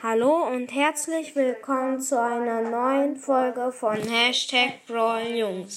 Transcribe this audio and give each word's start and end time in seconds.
Hallo 0.00 0.46
und 0.46 0.68
herzlich 0.68 1.34
willkommen 1.34 2.00
zu 2.00 2.22
einer 2.22 2.62
neuen 2.62 3.16
Folge 3.16 3.72
von 3.72 3.96
Hashtag 3.96 4.86
Brawl 4.86 5.26
Jungs. 5.26 5.76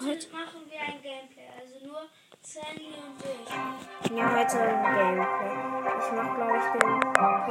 Heute 0.00 0.28
machen 0.32 0.68
wir 0.68 0.80
ein 0.80 1.00
Gameplay, 1.00 1.46
also 1.56 1.86
nur 1.86 2.08
Sandy 2.42 2.86
und 2.86 3.22
ich. 3.22 4.18
Ja, 4.18 4.36
heute 4.36 4.60
ein 4.60 4.82
Gameplay. 4.82 5.54
Ich 5.96 6.12
mach 6.12 6.34
glaube 6.34 6.58
ich 6.58 6.64
den. 6.72 6.90
Äh, 6.90 7.46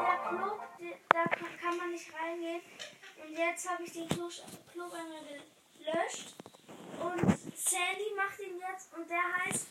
der 0.00 0.16
Club, 0.26 0.58
da 1.10 1.22
kann, 1.24 1.58
kann 1.60 1.76
man 1.76 1.90
nicht 1.90 2.08
reingehen. 2.14 2.62
Und 3.26 3.36
jetzt 3.36 3.68
habe 3.70 3.82
ich 3.82 3.92
den 3.92 4.08
Club, 4.08 4.32
Club 4.72 4.92
einmal 4.94 5.20
gelöscht. 5.76 6.34
Und 7.04 7.20
Sandy 7.54 8.14
macht 8.16 8.40
ihn 8.40 8.58
jetzt 8.58 8.88
und 8.96 9.06
der 9.10 9.20
heißt 9.44 9.66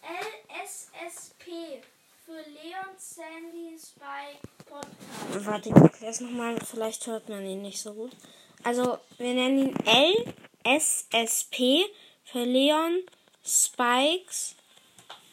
LSSP 0.00 1.82
für 2.24 2.32
Leon 2.32 2.96
Sandy 2.96 3.76
Spike 3.78 4.46
Podcast. 4.64 5.46
Warte, 5.46 5.68
ich 5.70 5.74
erkläre 5.74 6.12
es 6.12 6.20
nochmal. 6.20 6.56
Vielleicht 6.60 7.06
hört 7.06 7.28
man 7.28 7.44
ihn 7.44 7.62
nicht 7.62 7.80
so 7.80 7.94
gut. 7.94 8.12
Also, 8.62 8.98
wir 9.18 9.34
nennen 9.34 9.58
ihn 9.58 10.22
LSSP 10.64 11.84
für 12.24 12.44
Leon 12.44 13.02
Spikes. 13.44 14.54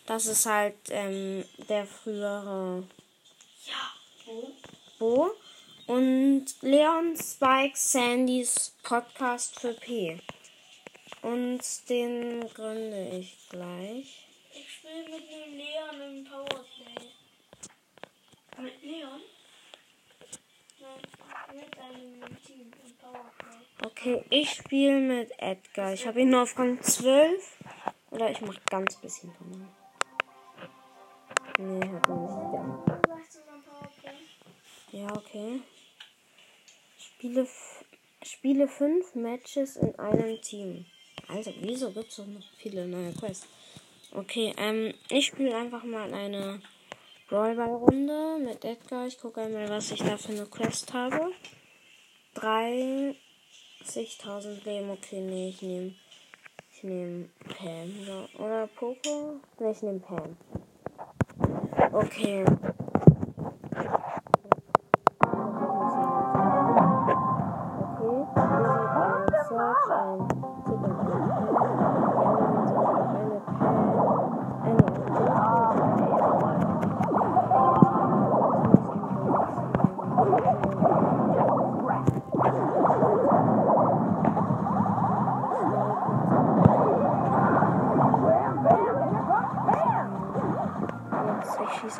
Das 0.05 0.25
ist 0.25 0.45
halt 0.47 0.77
ähm, 0.89 1.45
der 1.67 1.85
frühere 1.85 2.83
Ja. 3.67 3.93
Bo. 4.97 5.31
Und 5.85 6.45
Leon 6.61 7.15
Spikes 7.15 7.91
Sandys 7.91 8.75
Podcast 8.83 9.59
für 9.59 9.73
P. 9.73 10.19
Und 11.21 11.61
den 11.89 12.47
gründe 12.53 13.09
ich 13.19 13.37
gleich. 13.49 14.25
Ich 14.53 14.71
spiele 14.71 15.03
mit 15.09 15.29
dem 15.29 15.57
Leon 15.57 16.01
im 16.17 16.23
Powerplay. 16.23 17.11
Mit 18.57 18.81
Leon? 18.83 19.21
Nein, 20.79 21.55
mit 21.55 21.77
einem 21.77 22.43
Team 22.45 22.71
im 22.85 22.95
Powerplay. 22.97 23.88
Okay, 23.99 24.23
ich 24.29 24.51
spiele 24.51 24.97
mit 25.01 25.29
Edgar. 25.39 25.91
Ich 25.91 26.07
habe 26.07 26.21
ihn 26.21 26.29
nur 26.29 26.43
auf 26.43 26.57
Rang 26.57 26.81
12. 26.81 27.57
Oder 28.11 28.31
ich 28.31 28.39
mache 28.39 28.61
ganz 28.69 28.95
bisschen 28.95 29.29
von 29.33 29.51
ihm. 29.51 29.67
Nee, 31.57 31.85
hat 31.85 32.07
er 32.07 32.15
nicht 32.15 32.33
Powerplay. 32.87 33.11
Ja, 34.93 35.13
okay. 35.17 35.59
Spiele, 36.97 37.45
spiele 38.23 38.69
fünf 38.69 39.15
Matches 39.15 39.75
in 39.75 39.93
einem 39.99 40.41
Team. 40.41 40.85
Also, 41.27 41.53
wieso 41.59 41.91
gibt 41.91 42.07
es 42.07 42.15
so 42.15 42.25
viele 42.57 42.87
neue 42.87 43.11
Quests? 43.11 43.47
Okay, 44.13 44.53
ähm, 44.57 44.93
ich 45.09 45.25
spiele 45.25 45.57
einfach 45.57 45.83
mal 45.83 46.13
eine 46.13 46.61
Brawlball-Runde 47.27 48.37
mit 48.45 48.63
Edgar. 48.63 49.07
Ich 49.07 49.19
gucke 49.19 49.41
einmal, 49.41 49.67
was 49.67 49.91
ich 49.91 50.01
da 50.01 50.15
für 50.15 50.31
eine 50.31 50.45
Quest 50.45 50.93
habe. 50.93 51.33
30.000 53.85 54.63
Leben. 54.65 54.89
Okay, 54.91 55.21
nee, 55.21 55.49
ich 55.49 55.61
nehme 55.61 55.93
ich 56.71 56.83
nehm 56.83 57.29
Pam. 57.57 57.91
Oder, 58.03 58.45
oder 58.45 58.67
Poco? 58.67 59.39
Nee, 59.59 59.71
ich 59.71 59.81
nehme 59.81 59.99
Pam. 59.99 60.37
Okay. 61.91 62.45
Okay, 67.81 68.17
wir 68.35 68.63
sind 68.63 68.79
ein 68.95 69.27
Search, 69.47 69.89
ein 69.91 70.38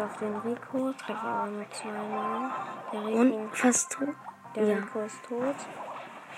auf 0.10 0.18
den 0.18 0.36
Rico, 0.38 0.92
treffe 0.94 1.28
aber 1.28 1.52
nur 1.52 1.70
zweimal. 1.72 2.52
Der 2.92 3.06
Rico, 3.06 3.20
Und 3.20 3.56
fast 3.56 3.92
tot. 3.92 4.16
der 4.56 4.64
ja. 4.66 4.78
Rico 4.78 5.00
ist 5.02 5.24
tot. 5.24 5.56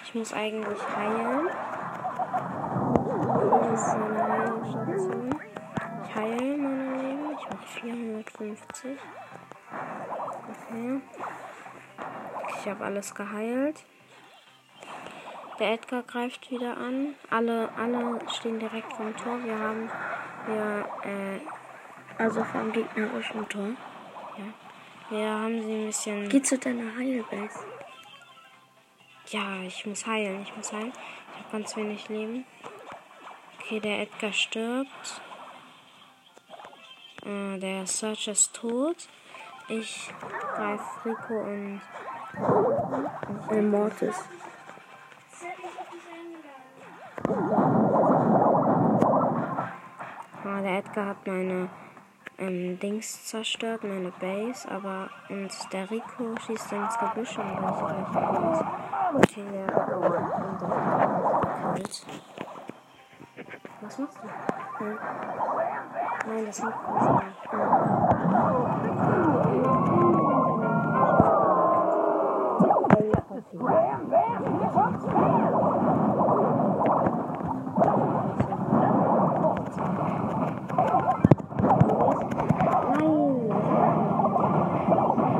Ich 0.04 0.16
muss 0.16 0.34
eigentlich 0.34 0.80
heilen. 0.96 1.48
Das 3.72 3.88
ist 3.88 3.98
meine 3.98 4.24
Heilungsstation. 4.28 5.36
Ich 6.04 6.16
heile 6.16 6.58
meine 6.58 6.98
Leben. 6.98 7.38
Ich 7.38 7.50
mache 7.50 7.68
450. 7.68 9.00
Okay. 10.50 11.02
Ich 12.50 12.68
habe 12.70 12.86
alles 12.86 13.16
geheilt. 13.16 13.86
Der 15.60 15.74
Edgar 15.74 16.04
greift 16.04 16.50
wieder 16.52 16.76
an. 16.76 17.14
Alle, 17.30 17.70
alle 17.78 18.20
stehen 18.32 18.60
direkt 18.60 18.92
vom 18.94 19.16
Tor. 19.16 19.44
Wir 19.44 19.58
haben 19.58 19.90
wir, 20.48 20.86
äh, 21.04 21.40
Also 22.22 22.44
vom 22.44 22.72
gegnerischen 22.72 23.50
Tor. 23.50 23.70
wir 25.10 25.28
haben 25.28 25.60
sie 25.64 25.74
ein 25.74 25.86
bisschen. 25.88 26.30
Geh 26.30 26.40
zu 26.44 26.56
deiner 26.60 26.96
Heilbase. 26.96 27.66
Ja, 29.30 29.64
ich 29.66 29.84
muss 29.88 30.06
heilen, 30.06 30.44
ich 30.44 30.56
muss 30.56 30.72
heilen. 30.72 30.94
Ich 30.94 31.40
habe 31.40 31.52
ganz 31.52 31.76
wenig 31.76 32.08
Leben. 32.10 32.46
Okay, 33.58 33.80
der 33.80 34.02
Edgar 34.02 34.32
stirbt. 34.34 35.22
Äh, 37.26 37.58
der 37.58 37.88
Search 37.88 38.28
ist 38.28 38.54
tot. 38.54 39.10
Ich 39.68 40.14
greife 40.54 41.10
Rico 41.10 41.40
und 41.40 41.82
Äh, 43.50 43.62
Mortis. 43.64 44.30
Ah, 50.44 50.62
der 50.62 50.78
Edgar 50.78 51.06
hat 51.08 51.26
meine 51.26 51.68
ähm, 52.42 52.80
Dings 52.80 53.26
zerstört, 53.26 53.84
meine 53.84 54.12
Base, 54.20 54.70
aber 54.70 55.10
und 55.30 55.52
der 55.72 55.90
Rico 55.90 56.36
schießt 56.46 56.74
ins 56.74 56.98
Gebüsch 56.98 57.38
und 57.38 57.56
bin 57.56 57.70
ich 57.70 57.78
gleich 57.78 58.16
raus. 58.16 58.64
Und 59.14 59.38
der 59.38 59.68
gekillt. 61.74 62.06
Was 63.82 63.98
machst 63.98 64.18
du? 64.18 64.28
Hm? 64.86 65.00
Nein, 66.28 66.46
das 66.46 66.62
macht 66.62 66.76
was. 66.88 67.06
Nein! 82.92 83.12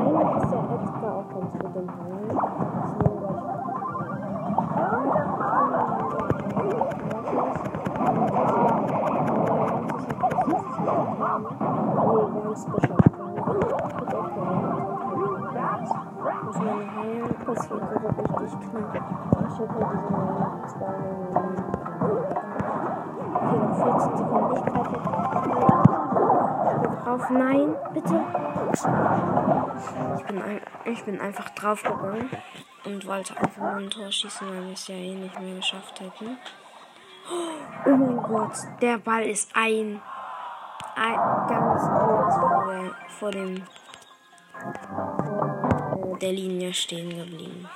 Eigentlich 0.02 0.42
ist 0.42 0.52
der 0.52 0.62
Edgar 0.72 1.14
auch 1.14 1.28
ganz 1.28 1.52
gut 1.52 1.61
im 1.61 1.61
Heilen. 1.61 1.61
Ich 1.61 1.61
nehme 1.61 1.61
gleich. 1.61 1.61
Nee, 1.61 1.61
ganz 1.61 1.61
geschafft. 1.61 1.61
Muss 1.61 1.61
man 1.61 1.61
heilen, 16.94 17.34
das 17.46 17.70
wird 17.70 17.82
so 18.26 18.34
richtig 18.36 18.60
knapp. 18.70 18.94
Ich 19.48 19.58
habe 19.58 19.72
hier 19.74 19.86
diese 19.92 20.10
neuen 20.12 20.68
zwei 20.68 20.92
Millionen. 20.98 21.56
Okay, 23.34 23.56
noch 23.58 23.74
14 23.76 24.16
Sekunden. 24.16 24.52
Ich 24.54 24.62
greife 24.64 24.96
drauf. 27.04 27.30
Nein, 27.30 27.74
bitte. 27.94 28.20
Ich 30.92 31.04
bin, 31.04 31.20
einfach 31.20 31.48
draufgegangen 31.50 32.28
und 32.84 33.06
wollte 33.06 33.34
einfach 33.36 33.56
nur 33.56 33.76
ein 33.76 33.88
Tor 33.88 34.12
schießen, 34.12 34.46
weil 34.46 34.66
wir 34.66 34.72
es 34.74 34.88
ja 34.88 34.94
eh 34.94 35.14
nicht 35.14 35.40
mehr 35.40 35.56
geschafft 35.56 36.00
hätten. 36.00 36.36
Oh 37.86 37.90
mein 37.90 38.16
Gott, 38.18 38.56
der 38.82 38.98
Ball 38.98 39.24
ist 39.24 39.50
ein, 39.54 40.02
ein 40.94 41.16
ganz 41.48 41.82
kurz 41.82 42.34
vor, 43.18 43.30
der, 43.30 43.44
dem 43.44 43.64
der 46.20 46.32
Linie 46.32 46.74
stehen 46.74 47.08
geblieben. 47.08 47.68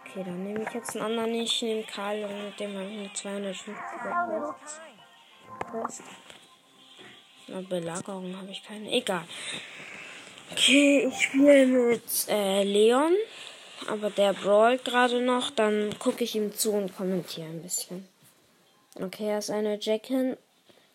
Okay, 0.00 0.22
dann 0.24 0.44
nehme 0.44 0.62
ich 0.62 0.70
jetzt 0.70 0.96
einen 0.96 1.06
anderen. 1.06 1.34
Ich 1.34 1.62
nehme 1.62 1.82
Karl 1.84 2.24
und 2.24 2.44
mit 2.44 2.60
dem 2.60 2.74
habe 2.74 2.84
ich 2.84 3.24
eine 3.24 3.42
250er 3.42 4.54
Quest. 5.70 6.02
Na, 7.48 7.60
Belagerung 7.62 8.36
habe 8.36 8.50
ich 8.50 8.62
keine. 8.62 8.90
Egal. 8.90 9.24
Okay, 10.52 11.08
ich 11.08 11.22
spiele 11.22 11.66
mit 11.66 12.28
äh, 12.28 12.62
Leon. 12.62 13.14
Aber 13.86 14.10
der 14.10 14.32
brawlt 14.32 14.84
gerade 14.84 15.20
noch. 15.20 15.50
Dann 15.50 15.96
gucke 15.98 16.24
ich 16.24 16.34
ihm 16.34 16.54
zu 16.54 16.72
und 16.72 16.96
kommentiere 16.96 17.46
ein 17.46 17.62
bisschen. 17.62 18.06
Okay, 18.94 19.28
er 19.28 19.38
ist 19.38 19.50
eine 19.50 19.78
Jackin, 19.80 20.36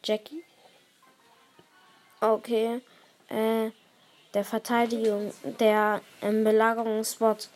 Jackie. 0.04 0.44
Okay. 2.20 2.82
Äh, 3.30 3.72
der 4.34 4.44
Verteidigung, 4.44 5.34
der 5.60 6.02
ähm, 6.22 6.44
Belagerungsbot 6.44 7.50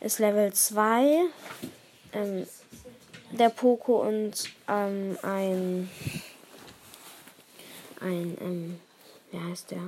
ist 0.00 0.18
Level 0.18 0.52
2. 0.52 1.24
Ähm, 2.12 2.46
der 3.30 3.50
Poco 3.50 4.02
und 4.02 4.50
ähm, 4.68 5.18
ein. 5.22 5.90
Ein, 8.00 8.36
ähm, 8.40 8.80
wie 9.30 9.38
heißt 9.38 9.70
der? 9.70 9.82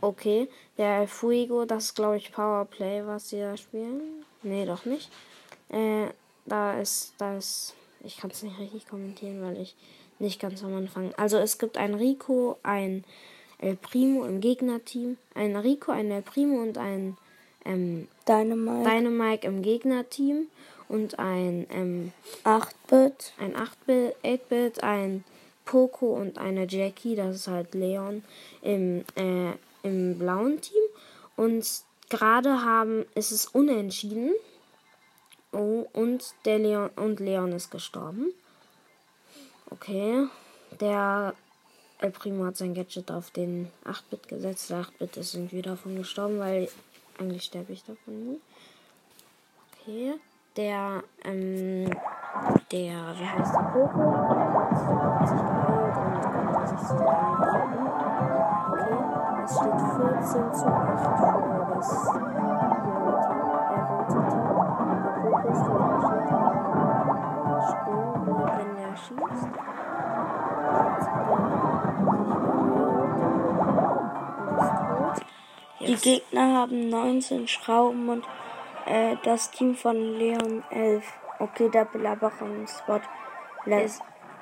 Okay, 0.00 0.48
der 0.76 1.08
Fuego, 1.08 1.64
das 1.64 1.86
ist 1.86 1.94
glaube 1.94 2.18
ich 2.18 2.32
Powerplay, 2.32 3.06
was 3.06 3.30
sie 3.30 3.40
da 3.40 3.56
spielen. 3.56 4.24
Nee, 4.42 4.66
doch 4.66 4.84
nicht. 4.84 5.10
Äh, 5.68 6.08
da 6.44 6.78
ist 6.78 7.14
das. 7.18 7.74
Ich 8.04 8.18
kann 8.18 8.30
es 8.30 8.42
nicht 8.42 8.58
richtig 8.58 8.86
kommentieren, 8.86 9.42
weil 9.42 9.60
ich 9.60 9.74
nicht 10.18 10.40
ganz 10.40 10.62
am 10.62 10.74
Anfang. 10.76 11.12
Also 11.16 11.38
es 11.38 11.58
gibt 11.58 11.76
ein 11.76 11.94
Rico, 11.94 12.58
ein 12.62 13.04
El 13.58 13.76
Primo 13.76 14.24
im 14.24 14.40
Gegnerteam, 14.40 15.16
ein 15.34 15.56
Rico, 15.56 15.92
ein 15.92 16.10
El 16.10 16.22
Primo 16.22 16.62
und 16.62 16.78
ein 16.78 17.16
ähm, 17.64 18.08
Dynamite. 18.28 18.88
Dynamite 18.88 19.46
im 19.46 19.62
Gegnerteam 19.62 20.46
und 20.88 21.18
ein 21.18 21.66
ähm, 21.70 22.12
8-Bit. 22.44 23.32
ein 23.38 23.56
8-Bit, 23.56 24.16
8-Bit, 24.22 24.82
ein 24.84 25.24
Poco 25.66 26.14
und 26.14 26.38
eine 26.38 26.66
Jackie, 26.66 27.16
das 27.16 27.36
ist 27.36 27.48
halt 27.48 27.74
Leon 27.74 28.24
im, 28.62 29.04
äh, 29.16 29.52
im 29.82 30.18
blauen 30.18 30.60
Team. 30.62 30.82
Und 31.36 31.66
gerade 32.08 32.64
haben 32.64 33.04
ist 33.14 33.32
es 33.32 33.46
unentschieden. 33.46 34.32
Oh, 35.52 35.86
und 35.92 36.34
der 36.44 36.58
Leon 36.58 36.90
und 36.96 37.20
Leon 37.20 37.52
ist 37.52 37.70
gestorben. 37.70 38.32
Okay. 39.70 40.26
Der 40.80 41.34
El 41.98 42.10
Primo 42.10 42.44
hat 42.44 42.56
sein 42.56 42.74
Gadget 42.74 43.10
auf 43.10 43.30
den 43.30 43.70
8-Bit 43.84 44.28
gesetzt. 44.28 44.70
Der 44.70 44.82
8-Bit 44.82 45.16
ist 45.16 45.34
irgendwie 45.34 45.62
davon 45.62 45.96
gestorben, 45.96 46.38
weil 46.38 46.68
eigentlich 47.18 47.44
sterbe 47.44 47.72
ich 47.72 47.82
davon 47.84 48.32
nie. 48.32 48.40
Okay. 49.72 50.14
Der, 50.56 51.02
ähm, 51.24 51.90
der, 52.70 53.14
wie 53.18 53.26
heißt 53.26 53.54
der 53.54 53.70
Poco? 53.72 54.45
Hat 54.84 55.28
sich 55.28 55.46
geheilt 55.46 55.96
und 55.96 56.22
konnte 56.22 56.66
sich 56.66 56.86
zu 56.86 56.94
einem 56.94 57.46
Okay. 58.66 59.02
Es 59.44 59.56
steht 59.56 59.80
14 59.80 60.52
zu 60.52 60.66
8 60.66 61.18
für 61.18 61.66
das 61.74 62.10
blaue 62.34 62.76
Team, 62.76 63.04
rote 63.04 63.34
Team. 64.08 64.52
Der 65.42 65.52
Poco 66.72 67.14
ist 67.14 67.44
der 67.44 67.60
Sturm, 67.60 68.52
wenn 68.56 68.76
schießt. 68.96 69.48
Jetzt 70.58 70.82
hat 70.82 71.02
sich 71.02 71.08
geheilt 71.24 72.00
und 74.36 74.58
ist 74.58 74.74
tot. 74.78 75.22
Die 75.80 75.96
Gegner 75.96 76.54
haben 76.54 76.88
19 76.88 77.48
Schrauben 77.48 78.08
und 78.08 78.24
äh, 78.86 79.16
das 79.22 79.50
Team 79.50 79.74
von 79.76 79.96
Leon 79.96 80.64
11. 80.70 81.04
Okay, 81.38 81.68
der 81.68 81.84
Belagerungsspot 81.84 83.02
Le 83.66 83.88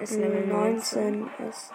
Ist- 0.05 0.13
ist 0.13 0.19
Level 0.21 0.47
19 0.47 1.31
ist 1.49 1.73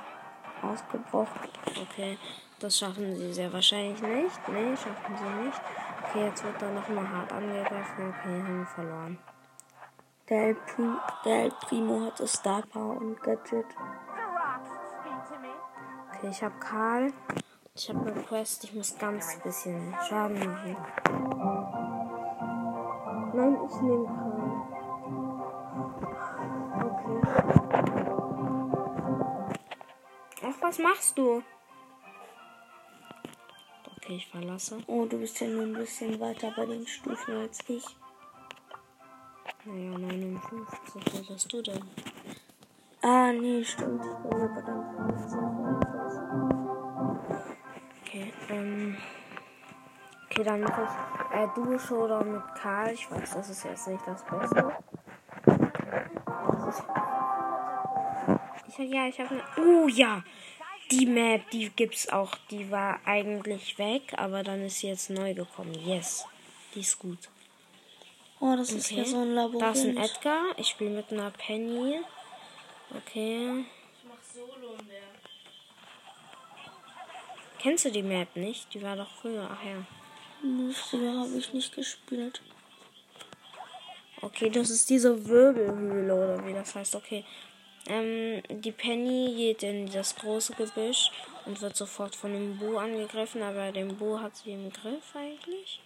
ausgebrochen. 0.62 1.50
Okay, 1.82 2.18
das 2.60 2.78
schaffen 2.78 3.16
sie 3.16 3.34
sehr 3.34 3.52
wahrscheinlich 3.52 4.02
nicht. 4.02 4.48
Nee, 4.50 4.76
schaffen 4.76 5.16
sie 5.18 5.46
nicht. 5.46 5.62
Okay, 6.10 6.26
jetzt 6.26 6.44
wird 6.44 6.62
da 6.62 6.70
nochmal 6.72 7.08
hart 7.10 7.32
angegriffen. 7.34 8.14
Okay, 8.20 8.42
haben 8.44 8.68
verloren. 8.68 9.18
Der 10.30 10.48
El, 10.48 10.56
Pri 10.56 10.84
der 11.26 11.44
El 11.46 11.52
Primo 11.68 12.06
hatte 12.06 12.28
Star 12.28 12.62
Power 12.72 12.98
und 12.98 13.22
Gadget. 13.24 13.66
Okay, 16.14 16.30
ich 16.30 16.44
habe 16.44 16.56
Karl. 16.60 17.12
Ich 17.76 17.90
habe 17.90 18.12
eine 18.12 18.22
Quest. 18.24 18.64
Ich 18.66 18.74
muss 18.76 18.98
ganz 18.98 19.40
bisschen 19.42 19.96
Schaden 20.08 20.38
machen. 20.38 20.78
Nein, 23.34 23.58
ich 23.68 23.82
nehme 23.82 24.06
Karl. 24.06 24.40
Okay. 26.86 27.59
Was 30.62 30.80
machst 30.80 31.18
du? 31.18 31.44
Okay, 33.98 34.16
ich 34.16 34.28
verlasse. 34.28 34.80
Oh, 34.88 35.06
du 35.06 35.20
bist 35.20 35.40
ja 35.40 35.48
nur 35.48 35.64
ein 35.64 35.74
bisschen 35.74 36.20
weiter 36.20 36.52
bei 36.56 36.66
den 36.66 36.86
Stufen 36.88 37.38
als 37.38 37.60
ich. 37.68 37.86
Naja, 39.66 39.98
59. 39.98 41.04
Was 41.14 41.28
bist 41.28 41.54
du 41.54 41.62
denn? 41.62 41.84
Ah, 43.02 43.32
nee, 43.32 43.64
stimmt. 43.64 44.04
Ich 44.04 44.30
bin 44.30 44.42
aber 44.42 44.62
dann 44.62 44.84
15 45.12 45.40
Okay, 48.02 48.34
ähm. 48.50 48.98
Okay, 50.26 50.44
dann 50.44 50.62
mache 50.62 50.84
ich 50.84 51.38
äh, 51.38 51.48
Duo 51.56 51.78
Showdown 51.78 52.32
mit 52.32 52.56
Karl. 52.56 52.94
Ich 52.94 53.10
weiß, 53.12 53.34
das 53.34 53.50
ist 53.50 53.64
jetzt 53.64 53.88
nicht 53.88 54.06
das 54.06 54.24
Beste. 54.26 54.72
Ja, 58.84 59.08
ich 59.08 59.20
habe 59.20 59.30
eine. 59.30 59.44
Oh 59.58 59.88
ja! 59.88 60.24
Die 60.92 61.06
Map, 61.06 61.50
die 61.52 61.70
gibt's 61.70 62.10
auch. 62.10 62.36
Die 62.50 62.72
war 62.72 63.00
eigentlich 63.06 63.78
weg, 63.78 64.14
aber 64.18 64.42
dann 64.44 64.62
ist 64.66 64.80
sie 64.80 64.88
jetzt 64.88 65.10
neu 65.10 65.34
gekommen. 65.34 65.74
Yes. 65.86 66.26
Die 66.74 66.80
ist 66.80 66.98
gut. 66.98 67.30
Oh, 68.40 68.56
das 68.56 68.72
ist 68.72 68.90
ja 68.90 69.02
Okay. 69.02 69.10
so 69.10 69.22
ein 69.22 69.36
Labyrinth. 69.36 69.62
Da 69.62 69.72
ist 69.72 69.86
ein 69.86 69.98
Edgar. 69.98 70.46
Ich 70.58 70.70
spiele 70.70 70.92
mit 70.92 71.12
einer 71.12 71.30
Penny. 71.32 72.00
Okay. 72.96 73.66
Ich 73.94 74.08
mach 74.08 74.24
Solo 74.34 74.76
in 74.80 74.88
der. 74.88 75.02
Kennst 77.60 77.86
du 77.86 77.92
die 77.92 78.02
Map 78.02 78.36
nicht? 78.36 78.74
Die 78.74 78.82
war 78.82 78.96
doch 78.96 79.12
früher. 79.22 79.48
Ach 79.52 79.64
ja. 79.64 79.86
Früher 80.74 81.20
habe 81.20 81.38
ich 81.38 81.54
nicht 81.54 81.76
gespielt. 81.76 82.42
Okay, 84.22 84.50
das 84.50 84.70
ist 84.70 84.90
diese 84.90 85.28
Wirbelhöhle 85.28 86.14
oder 86.14 86.48
wie 86.48 86.54
das 86.54 86.74
heißt. 86.76 86.96
Okay. 86.96 87.26
Ähm, 87.88 88.44
die 88.50 88.72
Penny 88.72 89.34
geht 89.36 89.64
in 89.64 89.92
das 89.92 90.16
große 90.16 90.54
Gebüsch 90.54 91.12
und 91.46 91.62
wird 91.62 91.76
sofort 91.76 92.16
von 92.16 92.34
dem 92.34 92.58
Bo 92.58 92.78
angegriffen, 92.78 93.42
aber 93.42 93.72
den 93.72 93.98
Bo 93.98 94.20
hat 94.20 94.36
sie 94.36 94.52
im 94.52 94.72
Griff 94.72 95.16
eigentlich. 95.16 95.82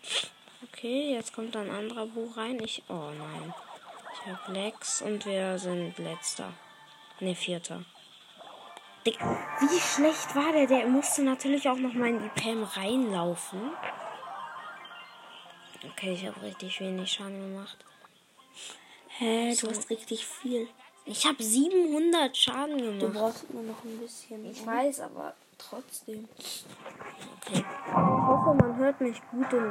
Okay, 0.63 1.13
jetzt 1.13 1.33
kommt 1.33 1.55
ein 1.55 1.69
anderer 1.69 2.05
Bo 2.05 2.31
rein. 2.35 2.59
Ich. 2.63 2.83
Oh 2.89 3.11
nein. 3.17 3.53
Ich 4.13 4.31
habe 4.31 4.53
Lex 4.53 5.01
und 5.01 5.25
wir 5.25 5.57
sind 5.59 5.97
letzter. 5.97 6.53
Ne, 7.19 7.35
vierter. 7.35 7.83
Dick, 9.05 9.19
wie 9.19 9.79
schlecht 9.79 10.33
war 10.35 10.53
der? 10.53 10.65
Der 10.65 10.87
musste 10.87 11.23
natürlich 11.23 11.67
auch 11.67 11.75
noch 11.77 11.93
mal 11.93 12.09
in 12.09 12.23
die 12.23 12.41
Pam 12.41 12.63
reinlaufen. 12.63 13.71
Okay, 15.91 16.13
ich 16.13 16.25
habe 16.25 16.41
richtig 16.41 16.79
wenig 16.79 17.11
Schaden 17.11 17.53
gemacht. 17.53 17.77
Hä, 19.09 19.51
So. 19.53 19.67
du 19.67 19.73
hast 19.75 19.89
richtig 19.89 20.25
viel. 20.25 20.69
Ich 21.05 21.25
habe 21.25 21.43
700 21.43 22.35
Schaden 22.35 22.77
Du 22.77 22.99
gemacht. 22.99 23.13
brauchst 23.13 23.53
nur 23.53 23.63
noch 23.63 23.83
ein 23.83 23.97
bisschen. 23.99 24.45
Ich 24.49 24.65
weiß, 24.65 25.01
aber 25.01 25.33
trotzdem. 25.57 26.27
Okay. 27.41 27.63
Ich 27.87 27.93
hoffe, 27.93 28.53
man 28.53 28.77
hört 28.77 29.01
mich 29.01 29.21
gut 29.31 29.53
und 29.53 29.67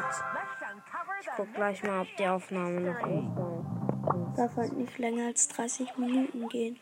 ich 1.21 1.29
guck 1.37 1.55
gleich 1.55 1.83
mal, 1.83 2.03
ob 2.03 2.17
die 2.19 2.27
Aufnahme 2.27 2.81
noch 2.81 3.07
ist. 3.07 4.37
Darf 4.37 4.57
halt 4.57 4.73
nicht 4.75 4.99
länger 4.99 5.27
als 5.27 5.49
30 5.49 5.97
Minuten 5.97 6.49
gehen. 6.49 6.79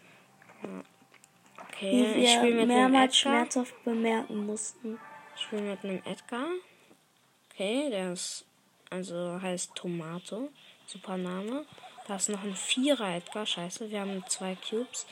Okay, 1.68 2.14
Wie 2.14 2.24
ich 2.24 2.32
spiele 2.32 2.52
mit 2.52 2.60
einem 2.62 2.68
mehrmals 2.68 3.16
schmerzhaft 3.16 3.84
bemerken 3.84 4.46
mussten. 4.46 4.98
Ich 5.36 5.42
spiele 5.42 5.62
mit 5.62 5.84
einem 5.84 6.02
Edgar. 6.04 6.46
Okay, 7.52 7.88
der 7.90 8.12
ist, 8.12 8.44
also 8.90 9.40
heißt 9.40 9.74
Tomato. 9.74 10.50
Super 10.86 11.16
Name. 11.16 11.64
Da 12.10 12.16
ist 12.16 12.28
noch 12.28 12.42
ein 12.42 12.56
Vierer 12.56 13.14
Edgar. 13.14 13.46
Scheiße, 13.46 13.88
wir 13.88 14.00
haben 14.00 14.24
zwei 14.26 14.56
Cubes. 14.56 15.06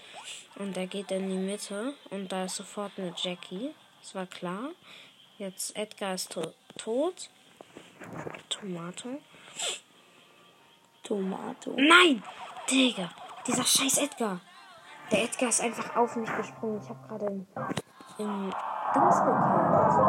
Und 0.56 0.74
der 0.74 0.88
geht 0.88 1.12
in 1.12 1.28
die 1.28 1.36
Mitte. 1.36 1.94
Und 2.10 2.32
da 2.32 2.46
ist 2.46 2.56
sofort 2.56 2.90
eine 2.96 3.14
Jackie. 3.16 3.72
Das 4.00 4.16
war 4.16 4.26
klar. 4.26 4.70
Jetzt 5.38 5.76
Edgar 5.76 6.14
ist 6.14 6.32
to 6.32 6.42
tot. 6.76 7.30
Tomato. 8.48 9.20
Tomato. 11.04 11.76
Nein! 11.76 12.20
Digga! 12.68 13.12
Dieser 13.46 13.64
scheiß 13.64 13.98
Edgar! 13.98 14.40
Der 15.12 15.22
Edgar 15.22 15.50
ist 15.50 15.60
einfach 15.60 15.94
auf 15.94 16.16
mich 16.16 16.36
gesprungen. 16.36 16.80
Ich 16.82 16.88
habe 16.88 17.06
gerade 17.06 17.26
im, 17.26 17.46
im 18.18 18.52
Dings 18.92 19.18
gekillt. 19.20 19.70
Also. 19.72 20.02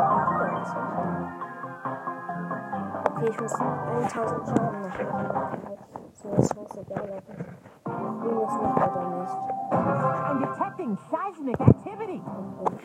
Okay, 3.12 3.30
ich 3.30 3.40
muss 3.40 3.54
1000 3.54 4.12
Schaden 4.12 5.34
machen. 5.34 5.99
Ist 6.22 6.54
scheißegal. 6.54 7.10
ob 7.18 7.30
ich- 7.30 7.46
Ich 7.86 7.96
will 8.24 8.36
das 8.42 8.54
noch 8.54 8.76
oder 8.76 9.06
nicht. 9.20 9.38
I'm 9.72 10.40
detecting 10.40 10.98
seismic 11.10 11.60
activity. 11.60 12.22
Okay. 12.60 12.78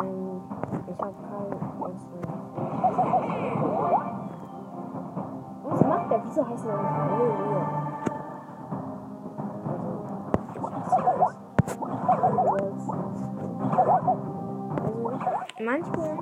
Ähm, 0.00 0.40
ich 0.88 0.98
habe 1.00 1.14
keinen. 1.30 1.60
Was 5.64 5.80
macht 5.82 6.10
der? 6.10 6.24
Wieso 6.24 6.48
heißt 6.48 6.66
der 6.66 6.76
nicht 6.76 6.90
Halleluja? 6.90 7.62
Also, 9.68 9.90
das. 10.02 10.12
Also, 14.82 15.18
manchmal. 15.64 16.18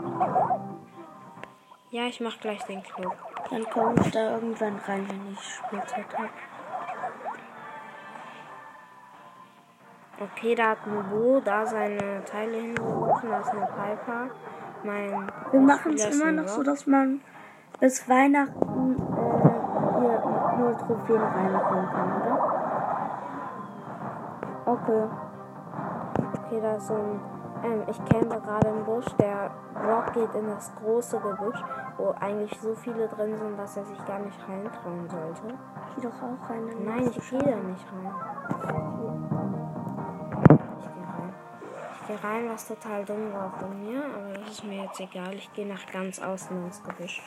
Ja, 1.90 2.02
ich 2.06 2.20
mach 2.20 2.38
gleich 2.40 2.62
den 2.64 2.82
Club. 2.82 3.12
Dann 3.50 3.64
komme 3.70 3.94
ich 4.00 4.10
da 4.10 4.34
irgendwann 4.34 4.78
rein, 4.86 5.06
wenn 5.08 5.32
ich 5.32 5.40
Spielzeit 5.40 6.18
habe. 6.18 6.30
Okay, 10.20 10.54
da 10.54 10.70
hat 10.70 10.86
Nubo 10.86 11.40
da 11.44 11.66
seine 11.66 12.24
Teile 12.24 12.56
hingeworfen. 12.56 13.30
Da 13.30 13.40
ist 13.40 13.50
eine 13.50 13.66
Piper. 13.66 14.30
Mein 14.84 15.30
Wir 15.50 15.60
machen 15.60 15.94
es 15.94 16.14
immer 16.14 16.30
noch 16.30 16.46
so, 16.46 16.62
dass 16.62 16.86
man 16.86 17.20
bis 17.80 18.08
Weihnachten 18.08 18.96
äh, 18.96 20.00
hier 20.00 20.22
nur 20.58 20.78
Trophäen 20.78 21.22
reinkommen 21.22 21.90
kann, 21.90 22.22
oder? 22.22 22.54
Okay. 24.66 25.08
Okay, 26.38 26.60
da 26.60 26.76
ist 26.76 26.86
so 26.86 26.94
ein. 26.94 27.20
Ähm, 27.64 27.82
ich 27.88 27.98
campe 28.04 28.40
gerade 28.40 28.68
im 28.68 28.84
Busch. 28.84 29.06
Der 29.18 29.50
Rock 29.84 30.12
geht 30.12 30.34
in 30.34 30.46
das 30.46 30.72
große 30.76 31.18
Gebüsch, 31.18 31.62
wo 31.96 32.14
eigentlich 32.20 32.58
so 32.60 32.74
viele 32.74 33.08
drin 33.08 33.36
sind, 33.36 33.58
dass 33.58 33.76
er 33.76 33.84
sich 33.84 34.04
gar 34.04 34.18
nicht 34.18 34.38
reintrauen 34.48 35.08
sollte. 35.08 35.58
Geh 35.94 36.02
doch 36.02 36.22
auch 36.22 36.50
rein. 36.50 36.68
Nein, 36.84 37.10
ich 37.14 37.30
gehe 37.30 37.38
da 37.38 37.56
nicht 37.56 37.86
rein. 37.92 38.14
Ich 40.80 40.86
gehe 40.86 41.06
rein. 41.06 41.34
Ich 42.00 42.06
gehe 42.06 42.24
rein, 42.24 42.48
was 42.50 42.68
total 42.68 43.04
dumm 43.04 43.32
war 43.32 43.52
von 43.58 43.80
mir, 43.80 44.04
aber 44.04 44.34
das 44.38 44.50
ist 44.50 44.64
mir 44.64 44.82
jetzt 44.82 45.00
egal. 45.00 45.34
Ich 45.34 45.52
gehe 45.52 45.66
nach 45.66 45.86
ganz 45.86 46.20
außen 46.20 46.64
ins 46.64 46.82
Gebüsch. 46.82 47.22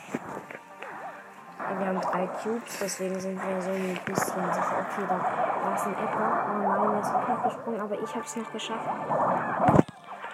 Wir 1.76 1.86
haben 1.86 2.00
drei 2.00 2.26
Cubes, 2.26 2.78
deswegen 2.80 3.20
sind 3.20 3.36
wir 3.36 3.60
so 3.60 3.70
ein 3.70 3.98
bisschen 4.06 4.52
sicher. 4.52 4.86
Okay, 4.88 5.04
da 5.06 5.20
war 5.64 5.74
es 5.74 5.82
ein 5.82 5.92
Edgar. 5.92 6.46
Oh 6.48 6.58
nein, 6.62 6.90
der 6.92 7.00
ist 7.00 7.14
auch 7.14 7.28
noch 7.28 7.44
gesprungen, 7.44 7.80
aber 7.80 8.00
ich 8.00 8.14
habe 8.14 8.24
es 8.24 8.36
noch 8.36 8.52
geschafft. 8.52 8.88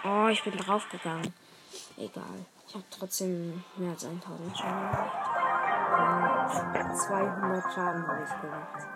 Oh, 0.04 0.28
ich 0.28 0.44
bin 0.44 0.56
draufgegangen. 0.56 1.32
Egal. 1.96 2.46
Ich 2.66 2.74
habe 2.74 2.84
trotzdem 2.90 3.62
mehr 3.76 3.90
als 3.90 4.04
1000 4.04 4.56
Schaden 4.56 4.90
gemacht. 4.90 5.34
Ja, 6.74 6.94
200 6.94 7.72
Schaden 7.72 8.06
habe 8.06 8.24
ich 8.24 8.40
gemacht. 8.40 8.86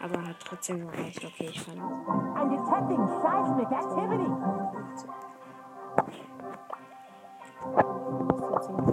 Aber 0.00 0.26
hat 0.26 0.36
trotzdem 0.40 0.90
gereicht. 0.90 1.24
Okay, 1.24 1.50
ich 1.50 1.60
verlasse. 1.60 1.94
I'm 2.34 2.50
detecting 2.50 3.06
seismic 3.22 3.70
activity. 3.70 4.28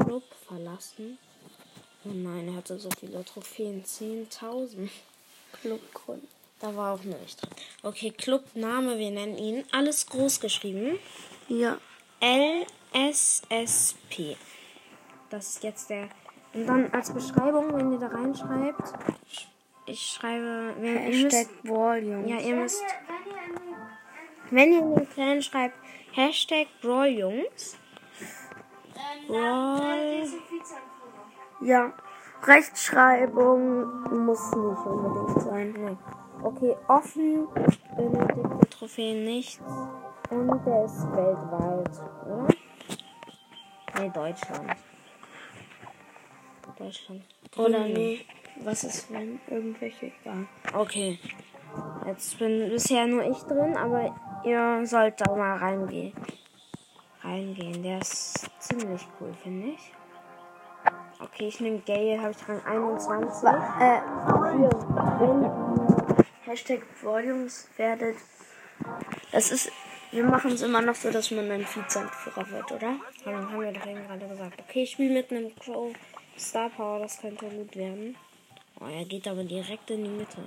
Club 0.06 0.24
verlassen. 0.48 1.18
Oh 2.06 2.10
nein, 2.14 2.48
er 2.50 2.58
hatte 2.58 2.78
so 2.78 2.90
viele 3.00 3.24
Trophäen. 3.26 3.84
10.000. 3.84 4.90
Clubgrund. 5.62 6.24
Da 6.60 6.76
war 6.76 6.94
auch 6.94 7.04
nur 7.04 7.18
ich 7.26 7.36
drin. 7.36 7.50
Okay, 7.84 8.12
Clubname, 8.12 8.98
wir 8.98 9.12
nennen 9.12 9.38
ihn. 9.38 9.64
Alles 9.72 10.06
groß 10.08 10.40
geschrieben. 10.40 11.00
Ja. 11.48 11.78
LSSP. 12.96 14.38
Das 15.30 15.50
ist 15.50 15.64
jetzt 15.64 15.90
der. 15.90 16.08
Und 16.54 16.66
dann 16.68 16.90
als 16.94 17.12
Beschreibung, 17.12 17.76
wenn 17.76 17.92
ihr 17.92 18.00
da 18.00 18.08
reinschreibt, 18.08 18.94
ich 19.86 20.02
schreibe, 20.02 20.74
wenn 20.80 21.12
ihr 21.12 21.24
müsst, 21.24 21.36
Hashtag 21.36 22.28
ja, 22.28 22.38
ihr 22.38 22.56
müsst, 22.56 22.84
wenn 24.52 24.72
ihr 24.72 24.80
in 24.80 24.96
den, 24.96 25.10
Clan 25.10 25.42
schreibt, 25.42 25.76
Hashtag 26.14 26.68
Brawljungs, 26.82 27.78
Brawl. 29.28 30.24
zum 30.26 30.40
Vizeanführer. 30.50 31.62
Ja. 31.62 31.94
Rechtschreibung 32.44 34.26
muss 34.26 34.52
nicht 34.56 34.86
unbedingt 34.86 35.42
sein. 35.42 35.76
Nee. 35.78 35.98
Okay, 36.44 36.76
offen 36.88 37.48
benötigte 37.98 38.70
Trophäen 38.70 39.24
nicht. 39.26 39.60
Und 40.30 40.66
der 40.66 40.86
ist 40.86 41.12
weltweit, 41.12 42.02
oder? 42.26 42.48
Nee, 44.00 44.10
Deutschland. 44.10 44.76
Deutschland. 46.78 47.24
Oder 47.56 47.80
Grün. 47.80 47.94
nee. 47.94 48.26
Was 48.64 48.84
ist, 48.84 49.12
wenn 49.12 49.40
irgendwelche 49.50 50.08
egal. 50.22 50.48
Okay. 50.74 51.20
Jetzt 52.06 52.40
bin 52.40 52.70
bisher 52.70 53.06
nur 53.06 53.24
ich 53.24 53.40
drin, 53.40 53.76
aber 53.76 54.16
ihr 54.46 54.86
sollt 54.86 55.20
da 55.20 55.36
mal 55.36 55.58
reingehen. 55.58 56.14
Reingehen. 57.22 57.84
Der 57.84 58.00
ist 58.00 58.50
ziemlich 58.60 59.02
cool, 59.20 59.34
finde 59.44 59.70
ich. 59.70 59.92
Okay, 61.20 61.48
ich 61.48 61.60
nehme 61.60 61.80
Gale, 61.80 62.22
habe 62.22 62.32
ich 62.32 62.48
Rang 62.48 62.64
21. 62.66 63.44
Äh, 63.44 64.02
hier, 64.58 64.70
wenn 65.20 65.42
ihr 65.44 66.26
Hashtag 66.46 66.82
Volumes 67.02 67.68
werdet, 67.78 68.16
das 69.32 69.52
ist, 69.52 69.72
wir 70.16 70.24
machen 70.24 70.52
es 70.52 70.62
immer 70.62 70.82
noch 70.82 70.96
so, 70.96 71.12
dass 71.12 71.30
man 71.32 71.52
ein 71.52 71.68
Vizeanführer 71.68 72.50
wird, 72.50 72.72
oder? 72.72 72.96
Ja, 73.26 73.32
dann 73.34 73.52
haben 73.52 73.60
wir 73.60 73.74
doch 73.74 73.86
eben 73.86 74.08
gerade 74.08 74.28
gesagt. 74.28 74.62
Okay, 74.62 74.84
ich 74.84 74.92
spiele 74.92 75.14
mit 75.14 75.30
einem 75.30 75.54
Crow 75.56 75.94
Star 76.38 76.70
Power, 76.70 77.00
das 77.00 77.20
könnte 77.20 77.46
gut 77.48 77.76
werden. 77.76 78.16
Oh, 78.80 78.86
er 78.86 79.04
geht 79.06 79.28
aber 79.28 79.44
direkt 79.44 79.90
in 79.92 80.04
die 80.06 80.10
Mitte. 80.10 80.38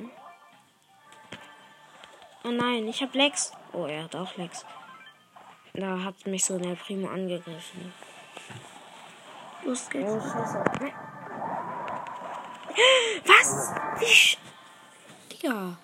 Oh 2.45 2.51
nein, 2.51 2.89
ich 2.89 3.03
habe 3.03 3.17
Lex. 3.19 3.53
Oh, 3.73 3.85
er 3.85 4.05
hat 4.05 4.17
auch 4.17 4.37
Lex. 4.37 4.65
Da 5.75 6.03
hat 6.03 6.27
mich 6.27 6.45
so 6.45 6.59
der 6.59 6.75
Primo 6.75 7.09
angegriffen. 7.09 7.93
Los 9.65 9.89
geht's. 9.91 10.11
Oh, 10.11 10.21
scheiße. 10.21 10.65
Nein. 10.81 10.93
Was? 13.27 13.75
Wie 13.99 14.07
sch... 14.07 14.39
Digga. 15.31 15.77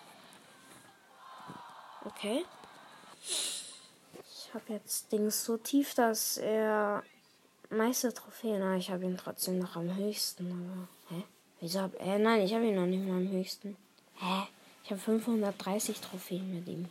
Okay. 2.05 2.45
Ich 4.55 4.61
habe 4.61 4.75
jetzt 4.75 5.11
Dings 5.11 5.45
so 5.45 5.57
tief, 5.57 5.95
dass 5.95 6.37
er 6.39 7.03
meiste 7.71 8.15
Trophäen. 8.15 8.63
Ah, 8.63 8.77
ich 8.77 8.89
habe 8.89 9.05
ihn 9.05 9.17
trotzdem 9.17 9.59
noch 9.59 9.75
am 9.75 9.97
höchsten. 9.97 10.47
Aber, 10.47 11.17
hä? 11.17 11.25
Wieso 11.59 11.81
hab 11.81 12.01
äh, 12.01 12.21
nein, 12.21 12.43
ich 12.43 12.55
habe 12.55 12.65
ihn 12.65 12.77
noch 12.77 12.87
nicht 12.87 13.05
mal 13.05 13.17
am 13.17 13.29
höchsten. 13.29 13.77
Hä? 14.15 14.47
Ich 14.85 14.93
habe 14.93 15.01
530 15.01 16.01
Trophäen 16.01 16.55
mit 16.55 16.69
ihm. 16.69 16.89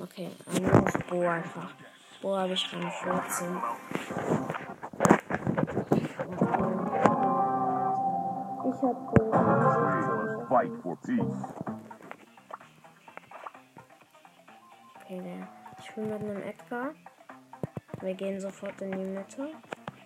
Okay, 0.00 0.30
dann 0.46 0.70
auf 0.70 0.92
Bo 1.10 1.22
einfach. 1.22 1.74
Bo 2.20 2.36
habe 2.36 2.52
ich 2.52 2.72
Rang 2.72 2.92
14. 2.92 3.48
Ich 8.70 8.80
hab 8.80 9.14
Bo 9.14 10.46
Fight 10.48 10.70
for 10.80 10.96
peace. 11.04 11.61
Ich 15.92 15.96
bin 15.96 16.08
mit 16.08 16.22
einem 16.22 16.42
Edgar. 16.42 16.94
Wir 18.00 18.14
gehen 18.14 18.40
sofort 18.40 18.80
in 18.80 18.92
die 18.92 19.04
Mitte. 19.04 19.50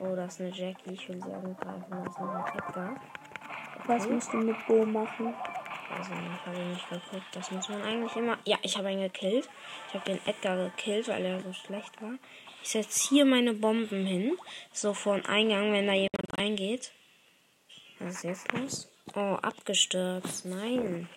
Oh, 0.01 0.17
das 0.17 0.35
ist 0.35 0.41
eine 0.41 0.51
Jackie. 0.51 0.95
Ich 0.95 1.09
will 1.09 1.23
sie 1.23 1.33
angreifen. 1.33 1.85
Das 1.89 2.09
ist 2.09 2.19
ein 2.19 2.59
Edgar. 2.59 3.01
Was 3.87 4.09
musst 4.09 4.33
du 4.33 4.39
mit 4.39 4.67
Bo 4.67 4.85
machen? 4.85 5.33
Also, 5.97 6.11
ich 6.13 6.45
habe 6.45 6.59
nicht 6.59 6.91
geguckt. 6.91 7.27
Das 7.31 7.53
muss 7.53 7.69
man 7.69 7.83
eigentlich 7.83 8.17
immer. 8.17 8.37
Ja, 8.45 8.57
ich 8.63 8.77
habe 8.77 8.91
ihn 8.91 8.99
gekillt. 8.99 9.49
Ich 9.87 9.95
habe 9.95 10.05
den 10.07 10.19
Edgar 10.27 10.57
gekillt, 10.57 11.07
weil 11.07 11.25
er 11.25 11.41
so 11.41 11.53
schlecht 11.53 12.03
war. 12.03 12.15
Ich 12.65 12.71
setze 12.71 13.09
hier 13.09 13.25
meine 13.25 13.55
Bomben 13.55 14.07
hin. 14.07 14.37
So 14.73 14.93
vor 14.93 15.15
dem 15.15 15.27
Eingang, 15.27 15.73
wenn 15.73 15.87
da 15.87 15.93
jemand 15.93 16.37
reingeht. 16.37 16.91
Was 18.01 18.17
ist 18.17 18.25
jetzt 18.25 18.53
los? 18.53 18.91
Oh, 19.15 19.39
abgestürzt. 19.41 20.47
Nein. 20.47 21.09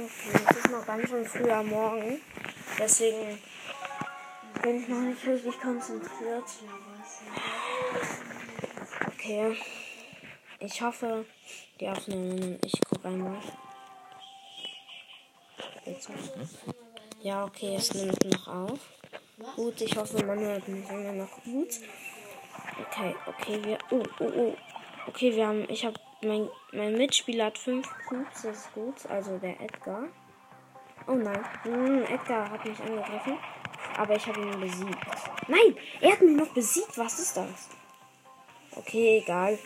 Okay, 0.00 0.30
es 0.48 0.56
ist 0.56 0.70
noch 0.70 0.86
ganz 0.86 1.08
schön 1.08 1.24
früh 1.24 1.50
am 1.50 1.70
Morgen. 1.70 2.20
Deswegen 2.78 3.36
bin 4.62 4.80
ich 4.80 4.86
noch 4.88 5.00
nicht 5.00 5.26
richtig 5.26 5.60
konzentriert. 5.60 6.44
Okay. 9.08 9.56
Ich 10.60 10.80
hoffe, 10.80 11.24
die 11.80 11.88
Aufnahmen. 11.88 12.60
Ich 12.64 12.80
gucke 12.88 13.08
einmal. 13.08 13.38
Ja, 17.20 17.44
okay, 17.44 17.74
es 17.74 17.92
nimmt 17.92 18.24
noch 18.24 18.46
auf. 18.46 18.78
Gut, 19.56 19.80
ich 19.80 19.96
hoffe, 19.96 20.24
man 20.24 20.38
hört 20.38 20.68
mich 20.68 20.88
immer 20.88 21.12
noch 21.12 21.42
gut. 21.42 21.70
Okay, 22.86 23.16
okay, 23.26 23.64
wir. 23.64 23.78
Oh, 23.90 24.04
oh, 24.20 24.32
oh. 24.36 24.56
Okay, 25.08 25.34
wir 25.34 25.48
haben. 25.48 25.68
Ich 25.68 25.84
habe. 25.84 25.98
Mein, 26.20 26.48
mein 26.72 26.94
Mitspieler 26.94 27.46
hat 27.46 27.58
fünf 27.58 27.88
Cubes, 28.08 28.42
das 28.42 28.44
ist 28.44 28.74
gut. 28.74 29.06
Also 29.08 29.38
der 29.38 29.60
Edgar. 29.60 30.04
Oh 31.06 31.12
nein. 31.12 31.44
Hm, 31.62 32.02
Edgar 32.04 32.50
hat 32.50 32.64
mich 32.64 32.80
angegriffen. 32.80 33.38
Aber 33.96 34.16
ich 34.16 34.26
habe 34.26 34.40
ihn 34.40 34.60
besiegt. 34.60 34.98
Nein! 35.48 35.76
Er 36.00 36.12
hat 36.12 36.20
mich 36.20 36.36
noch 36.36 36.48
besiegt. 36.48 36.98
Was 36.98 37.18
ist 37.18 37.36
das? 37.36 37.68
Okay, 38.76 39.18
egal. 39.22 39.58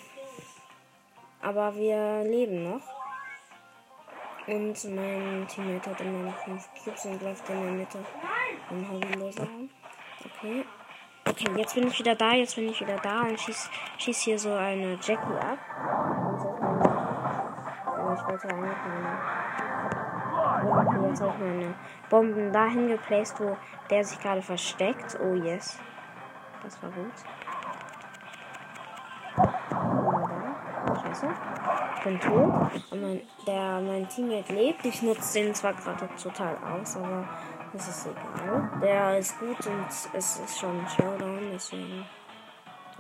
Aber 1.40 1.75
wir 1.75 2.25
leben 2.25 2.71
noch. 2.71 2.82
Und 4.47 4.85
mein 4.94 5.47
Teammate 5.49 5.90
hat 5.90 6.00
immer 6.00 6.30
noch 6.30 6.38
5 6.44 6.68
Cubes 6.85 7.04
und 7.06 7.23
läuft 7.23 7.49
in 7.49 7.62
der 7.62 7.73
Mitte. 7.73 7.99
Ein 8.71 8.90
Hobbyloser. 8.90 9.49
Okay. 10.25 10.64
Okay, 11.25 11.49
jetzt 11.56 11.75
bin 11.75 11.87
ich 11.87 11.99
wieder 11.99 12.14
da, 12.14 12.32
jetzt 12.32 12.56
bin 12.56 12.68
ich 12.68 12.80
wieder 12.80 12.97
da 12.97 13.23
und 13.23 13.38
schieß, 13.38 13.71
schieß 13.99 14.21
hier 14.23 14.38
so 14.38 14.52
eine 14.52 14.99
Jackie 15.00 15.38
ab. 15.38 15.59
Ja, 18.12 18.19
ich 18.21 18.28
wollte 18.28 18.49
eigentlich 18.49 18.76
meine 18.87 19.19
Okay, 20.64 21.09
jetzt 21.09 21.21
ich 21.21 21.38
meine 21.38 21.75
Bomben 22.11 22.52
dahin 22.52 22.88
geplaced, 22.88 23.40
wo 23.40 23.57
der 23.88 24.04
sich 24.04 24.21
gerade 24.21 24.42
versteckt. 24.42 25.19
Oh 25.21 25.35
yes. 25.35 25.78
Das 26.62 26.83
war 26.83 26.90
gut. 26.90 27.12
Scheiße. 31.02 31.26
Ich 31.97 32.02
bin 32.04 32.21
tot. 32.21 32.71
Und 32.90 33.02
mein, 33.02 33.21
der, 33.47 33.81
mein 33.81 34.09
Teammate 34.09 34.52
lebt. 34.52 34.85
Ich 34.85 35.02
nutze 35.02 35.40
den 35.40 35.54
zwar 35.54 35.73
gerade 35.73 36.09
total 36.23 36.57
aus, 36.59 36.97
aber 36.97 37.25
das 37.73 37.88
ist 37.88 38.07
egal. 38.09 38.71
Der 38.83 39.19
ist 39.19 39.38
gut 39.38 39.66
und 39.66 39.87
es 39.88 40.38
ist 40.38 40.59
schon 40.59 40.81
ein 40.81 40.88
Showdown, 40.88 41.40
deswegen. 41.52 42.04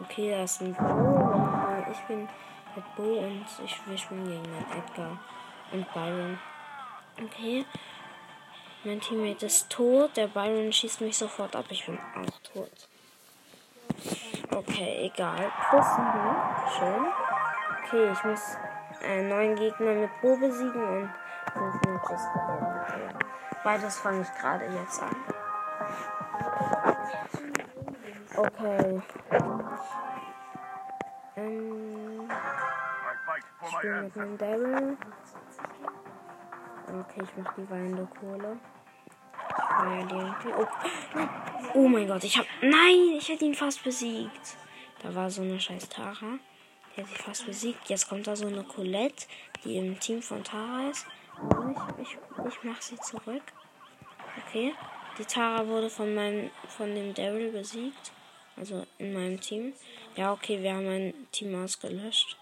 Okay, 0.00 0.30
da 0.30 0.44
ist 0.44 0.62
ein 0.62 0.74
äh, 0.74 1.90
ich 1.90 2.00
bin 2.08 2.28
mit 2.74 2.96
Bo 2.96 3.18
und 3.18 3.46
ich, 3.64 3.80
wir 3.86 3.98
spielen 3.98 4.26
gegen 4.26 4.42
den 4.42 4.66
Edgar 4.78 5.18
und 5.72 5.92
Byron. 5.92 6.38
Okay. 7.22 7.64
Mein 8.84 9.00
Teammate 9.00 9.46
ist 9.46 9.70
tot. 9.70 10.16
Der 10.16 10.26
Byron 10.26 10.72
schießt 10.72 11.00
mich 11.02 11.16
sofort 11.16 11.54
ab. 11.54 11.66
Ich 11.68 11.86
bin 11.86 11.98
auch 11.98 12.52
tot. 12.52 12.88
Okay, 14.50 15.10
egal. 15.12 15.52
Plus 15.70 15.86
7. 15.86 16.06
Schön. 16.76 17.06
Okay, 17.84 18.12
ich 18.12 18.24
muss 18.24 18.56
einen 19.04 19.28
neuen 19.28 19.56
Gegner 19.56 19.92
mit 19.92 20.10
Bo 20.20 20.36
besiegen 20.36 20.82
und 20.92 21.10
5 21.52 21.74
Matches 21.86 22.28
gewinnen. 22.32 23.18
Beides 23.64 23.98
fange 23.98 24.22
ich 24.22 24.40
gerade 24.40 24.64
jetzt 24.64 25.02
an. 25.02 25.16
Okay. 28.34 29.02
Ähm, 31.36 32.28
ich 33.62 33.68
spiele 33.70 34.02
mit 34.02 34.16
einem 34.18 34.38
Daryl. 34.38 34.96
Okay, 36.88 37.22
ich 37.22 37.36
mach 37.36 37.54
die 37.54 37.70
weinende 37.70 38.06
Kohle. 38.20 38.58
Ich 39.48 39.64
feier 39.64 40.06
die. 40.06 40.48
Oh, 40.52 40.66
nein. 41.14 41.28
oh 41.74 41.88
mein 41.88 42.06
Gott, 42.06 42.24
ich 42.24 42.36
hab. 42.36 42.44
Nein, 42.60 43.14
ich 43.16 43.28
hätte 43.28 43.44
ihn 43.46 43.54
fast 43.54 43.82
besiegt. 43.82 44.56
Da 45.02 45.14
war 45.14 45.30
so 45.30 45.42
eine 45.42 45.58
scheiß 45.58 45.88
Tara. 45.88 46.38
Die 46.94 47.00
hat 47.00 47.08
sich 47.08 47.18
fast 47.18 47.46
besiegt. 47.46 47.88
Jetzt 47.88 48.08
kommt 48.08 48.26
da 48.26 48.36
so 48.36 48.46
eine 48.46 48.64
Colette, 48.64 49.26
die 49.64 49.78
im 49.78 49.98
Team 49.98 50.20
von 50.20 50.44
Tara 50.44 50.90
ist. 50.90 51.06
Und 51.40 51.76
ich, 51.98 52.08
ich, 52.08 52.46
ich 52.46 52.62
mach 52.62 52.80
sie 52.82 52.96
zurück. 52.96 53.42
Okay. 54.46 54.74
Die 55.18 55.24
Tara 55.24 55.66
wurde 55.66 55.88
von 55.88 56.14
meinem, 56.14 56.50
von 56.68 56.94
dem 56.94 57.14
Daryl 57.14 57.52
besiegt. 57.52 58.12
Also 58.56 58.86
in 58.98 59.12
meinem 59.12 59.40
Team. 59.40 59.72
Ja, 60.16 60.32
okay, 60.32 60.62
wir 60.62 60.74
haben 60.74 60.88
ein 60.88 61.26
Team 61.32 61.62
ausgelöscht. 61.62 62.36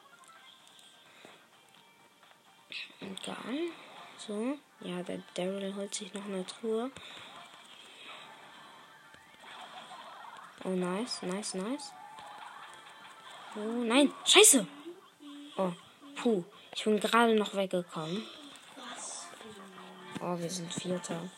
Egal. 3.00 3.70
So. 4.18 4.58
Ja, 4.80 5.02
der 5.02 5.22
Daryl 5.34 5.74
holt 5.74 5.94
sich 5.94 6.12
noch 6.14 6.24
eine 6.24 6.44
Truhe. 6.46 6.90
Oh, 10.64 10.70
nice, 10.70 11.22
nice, 11.22 11.54
nice. 11.54 11.92
Oh, 13.56 13.82
nein. 13.84 14.12
Scheiße. 14.24 14.66
Oh, 15.56 15.72
puh. 16.16 16.44
Ich 16.74 16.84
bin 16.84 17.00
gerade 17.00 17.34
noch 17.34 17.54
weggekommen. 17.54 18.26
Oh, 20.20 20.38
wir 20.38 20.50
sind 20.50 20.72
Vierter. 20.72 21.30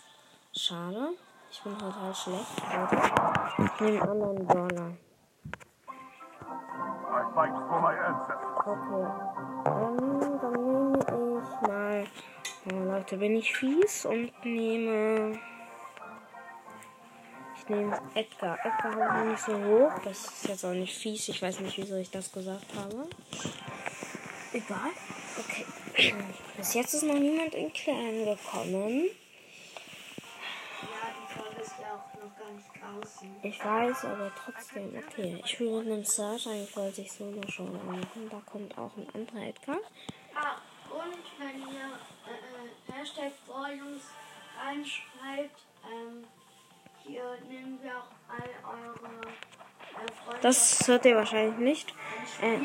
Schade. 0.54 1.14
Ich 1.52 1.62
bin 1.62 1.78
total 1.78 2.14
schlecht. 2.14 2.62
Warte. 2.73 2.97
Ich 3.62 3.80
nehme 3.80 4.02
einen 4.02 4.11
anderen 4.11 4.47
Brawler. 4.47 4.97
I 7.12 7.35
fight 7.35 7.52
for 7.68 7.80
my 7.80 7.94
ancestors. 7.94 8.64
Okay. 8.64 9.04
Ähm, 9.66 10.40
dann 10.40 10.52
nehme 10.52 11.42
ich 11.42 11.68
mal. 11.68 12.06
Oh, 12.73 12.85
Leute, 12.85 13.16
bin 13.18 13.37
ich 13.37 13.54
fies 13.54 14.06
und 14.06 14.32
nehme. 14.44 15.38
Ich 17.56 17.68
nehme 17.68 18.00
Edgar. 18.14 18.59
Edgar 18.64 19.21
ich 19.21 19.30
nicht 19.30 19.44
so 19.44 19.52
hoch. 19.52 19.92
Das 20.04 20.25
ist 20.25 20.49
jetzt 20.49 20.64
auch 20.64 20.73
nicht 20.73 20.97
fies. 20.97 21.28
Ich 21.28 21.42
weiß 21.42 21.61
nicht, 21.61 21.76
wieso 21.76 21.96
ich 21.96 22.11
das 22.11 22.33
gesagt 22.33 22.66
habe. 22.76 23.07
Egal. 24.55 24.90
Okay. 25.38 25.66
Bis 26.57 26.74
jetzt 26.74 26.94
ist 26.94 27.03
noch 27.03 27.14
niemand 27.14 27.55
in 27.55 27.70
Clan 27.72 28.24
gekommen. 28.24 29.11
Ja, 30.83 31.09
die 31.14 31.38
Folge 31.38 31.61
ist 31.62 31.74
ja 31.81 31.94
auch 31.94 32.12
noch 32.20 32.37
gar 32.37 32.41
nicht 32.41 32.41
draußen. 32.41 32.41
Ich 33.42 33.64
weiß, 33.64 34.04
aber 34.04 34.30
trotzdem, 34.34 34.94
okay. 34.96 35.40
Ich 35.44 35.50
spiele 35.52 35.82
mit 35.82 35.92
einem 35.92 36.04
Search, 36.04 36.46
eigentlich 36.46 36.76
wollte 36.76 37.00
ich 37.00 37.12
Solo 37.12 37.40
schon 37.48 37.72
machen. 37.86 38.28
Da 38.30 38.40
kommt 38.50 38.76
auch 38.78 38.96
ein 38.96 39.06
anderer 39.14 39.48
Edgar. 39.48 39.78
Ah, 40.34 40.56
und 40.90 41.22
wenn 41.38 41.60
ihr 41.60 41.88
äh, 42.26 42.92
äh, 42.92 42.98
Hashtag 42.98 43.32
Volumes 43.46 44.02
reinschreibt, 44.64 45.60
ähm, 45.90 46.24
hier 47.04 47.36
nehmen 47.48 47.78
wir 47.82 47.98
auch 47.98 48.10
all 48.28 48.50
eure 48.78 49.20
äh, 49.22 50.12
Freunde 50.24 50.40
Das 50.42 50.86
hört 50.86 51.04
ihr 51.04 51.16
wahrscheinlich 51.16 51.58
nicht. 51.58 51.94
Äh, 52.40 52.58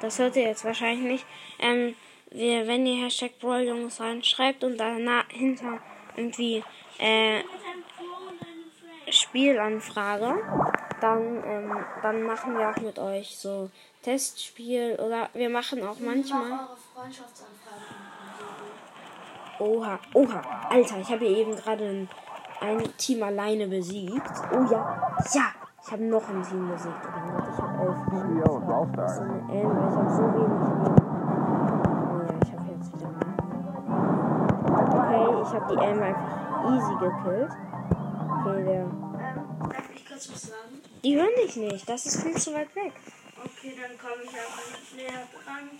das 0.00 0.18
hört 0.18 0.36
ihr 0.36 0.44
jetzt 0.44 0.64
wahrscheinlich 0.64 1.04
nicht. 1.04 1.26
Ähm, 1.58 1.94
wir, 2.30 2.66
wenn 2.66 2.86
ihr 2.86 3.04
Hashtag 3.04 3.38
Brawl 3.38 3.62
Jungs 3.62 4.00
reinschreibt 4.00 4.64
und 4.64 4.78
danach 4.78 5.28
hinter 5.28 5.80
irgendwie 6.16 6.64
äh. 6.98 7.42
Spielanfrage, 9.22 10.34
dann, 11.00 11.42
ähm, 11.44 11.76
dann 12.02 12.22
machen 12.22 12.58
wir 12.58 12.70
auch 12.70 12.80
mit 12.80 12.98
euch 12.98 13.38
so 13.38 13.70
Testspiel 14.02 14.96
oder 14.96 15.28
wir 15.34 15.48
machen 15.48 15.82
auch 15.86 15.98
manchmal. 16.00 16.52
Auch 16.52 16.70
eure 16.70 16.76
Freundschaftsanfragen. 16.94 18.02
Oha, 19.58 19.98
oha, 20.14 20.42
Alter, 20.70 20.98
ich 20.98 21.08
habe 21.08 21.24
hier 21.24 21.38
eben 21.38 21.54
gerade 21.54 21.84
ein, 21.84 22.08
ein 22.60 22.96
Team 22.96 23.22
alleine 23.22 23.68
besiegt. 23.68 24.32
Oh 24.52 24.64
ja, 24.70 25.14
ja, 25.32 25.44
ich 25.84 25.92
habe 25.92 26.02
noch 26.04 26.28
ein 26.28 26.42
Team 26.42 26.68
besiegt. 26.68 26.94
Oh 27.04 27.10
mein 27.16 27.34
Gott, 27.36 27.48
ich 27.52 27.62
habe 27.62 27.82
elf 27.82 27.96
Teams. 28.08 28.22
CEO 28.22 28.54
und 28.54 28.62
ist 28.62 28.66
Brawl 28.66 29.08
so 29.08 29.22
eine 29.22 29.38
weil 29.68 29.88
ich 29.88 29.96
habe 29.96 30.10
so 30.10 30.22
wenig. 30.34 30.62
Oh 32.10 32.18
ja, 32.26 32.34
ich 32.42 32.50
habe 32.52 32.64
jetzt 32.72 32.90
wieder 32.92 33.10
mal. 33.10 33.30
Okay, 34.98 35.26
ich 35.42 35.52
habe 35.54 35.66
die 35.70 35.78
Elm 35.84 36.02
einfach 36.02 36.42
easy 36.72 36.94
gekillt. 36.98 37.52
Okay, 38.44 38.64
der. 38.64 39.11
Was 40.30 40.42
sagen? 40.42 40.82
Die 41.02 41.16
hören 41.16 41.34
dich 41.44 41.56
nicht, 41.56 41.88
das 41.88 42.06
ist 42.06 42.22
viel 42.22 42.36
zu 42.36 42.52
weit 42.54 42.74
weg. 42.76 42.92
Okay, 43.44 43.74
dann 43.80 43.98
komme 43.98 44.22
ich 44.22 44.30
aber 44.30 44.78
nicht 44.78 44.96
näher 44.96 45.26
dran. 45.44 45.70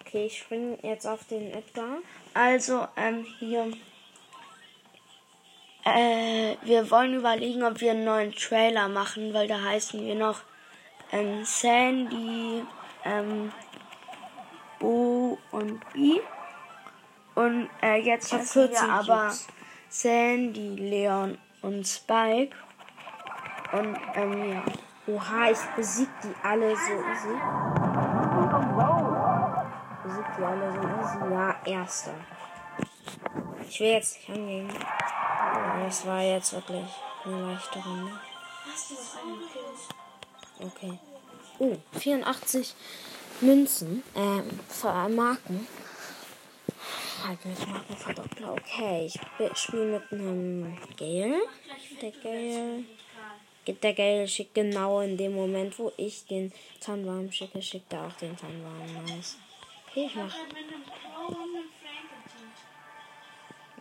Okay, 0.00 0.26
ich 0.26 0.38
springe 0.38 0.78
jetzt 0.82 1.06
auf 1.06 1.24
den 1.24 1.52
Edgar. 1.52 1.98
Also, 2.34 2.88
ähm, 2.96 3.24
hier. 3.38 3.72
Äh, 5.84 6.56
wir 6.62 6.90
wollen 6.90 7.14
überlegen, 7.14 7.62
ob 7.62 7.80
wir 7.80 7.92
einen 7.92 8.04
neuen 8.04 8.32
Trailer 8.32 8.88
machen, 8.88 9.34
weil 9.34 9.46
da 9.46 9.62
heißen 9.62 10.04
wir 10.04 10.14
noch 10.14 10.40
ähm, 11.12 11.44
Sandy, 11.44 12.64
ähm, 13.04 13.52
Bo 14.80 15.38
und 15.52 15.80
B. 15.92 16.20
Und 17.34 17.68
äh, 17.82 17.96
jetzt 17.96 18.30
14 18.30 18.70
wir 18.70 18.82
aber. 18.82 19.32
Sandy, 19.88 20.74
Leon 20.76 21.38
und 21.64 21.86
Spike. 21.86 22.54
Und 23.72 23.96
ähm, 24.14 24.52
ja. 24.52 24.62
Oha, 25.06 25.50
ich 25.50 25.58
besieg 25.76 26.08
die 26.22 26.34
alle 26.42 26.74
so 26.76 26.92
easy. 26.92 27.34
Besieg 30.02 30.24
die 30.38 30.42
alle 30.42 30.72
so 30.72 30.78
easy. 30.78 31.32
Ja, 31.32 31.56
erster. 31.64 32.14
Ich 33.68 33.80
will 33.80 33.88
jetzt 33.88 34.16
nicht 34.16 34.30
angehen. 34.30 34.68
Das 35.84 36.06
war 36.06 36.20
jetzt 36.20 36.52
wirklich 36.52 36.84
eine 37.24 37.52
leichte 37.52 37.78
Runde. 37.80 38.12
Okay. 40.60 40.98
Oh, 41.58 41.76
84 41.98 42.74
Münzen. 43.40 44.02
Ähm, 44.14 44.60
Marken. 45.14 45.66
Halt 47.26 47.42
mit 47.46 47.68
Markenverdoppler. 47.70 48.52
Okay, 48.52 49.06
ich 49.06 49.18
spiele 49.58 49.98
mit 49.98 50.12
einem 50.12 50.76
Gale. 50.98 51.40
Der 52.02 52.10
Gale. 52.10 52.84
Der 53.66 53.94
Gale 53.94 54.28
schickt 54.28 54.54
genau 54.54 55.00
in 55.00 55.16
dem 55.16 55.34
Moment, 55.34 55.78
wo 55.78 55.90
ich 55.96 56.26
den 56.26 56.52
Zahnwarm 56.80 57.32
schicke, 57.32 57.62
schickt 57.62 57.90
er 57.94 58.06
auch 58.06 58.12
den 58.12 58.36
Zahnwarm. 58.36 59.04
Nice. 59.06 59.38
Okay, 59.88 60.04
ich 60.04 60.14
mach. 60.14 60.36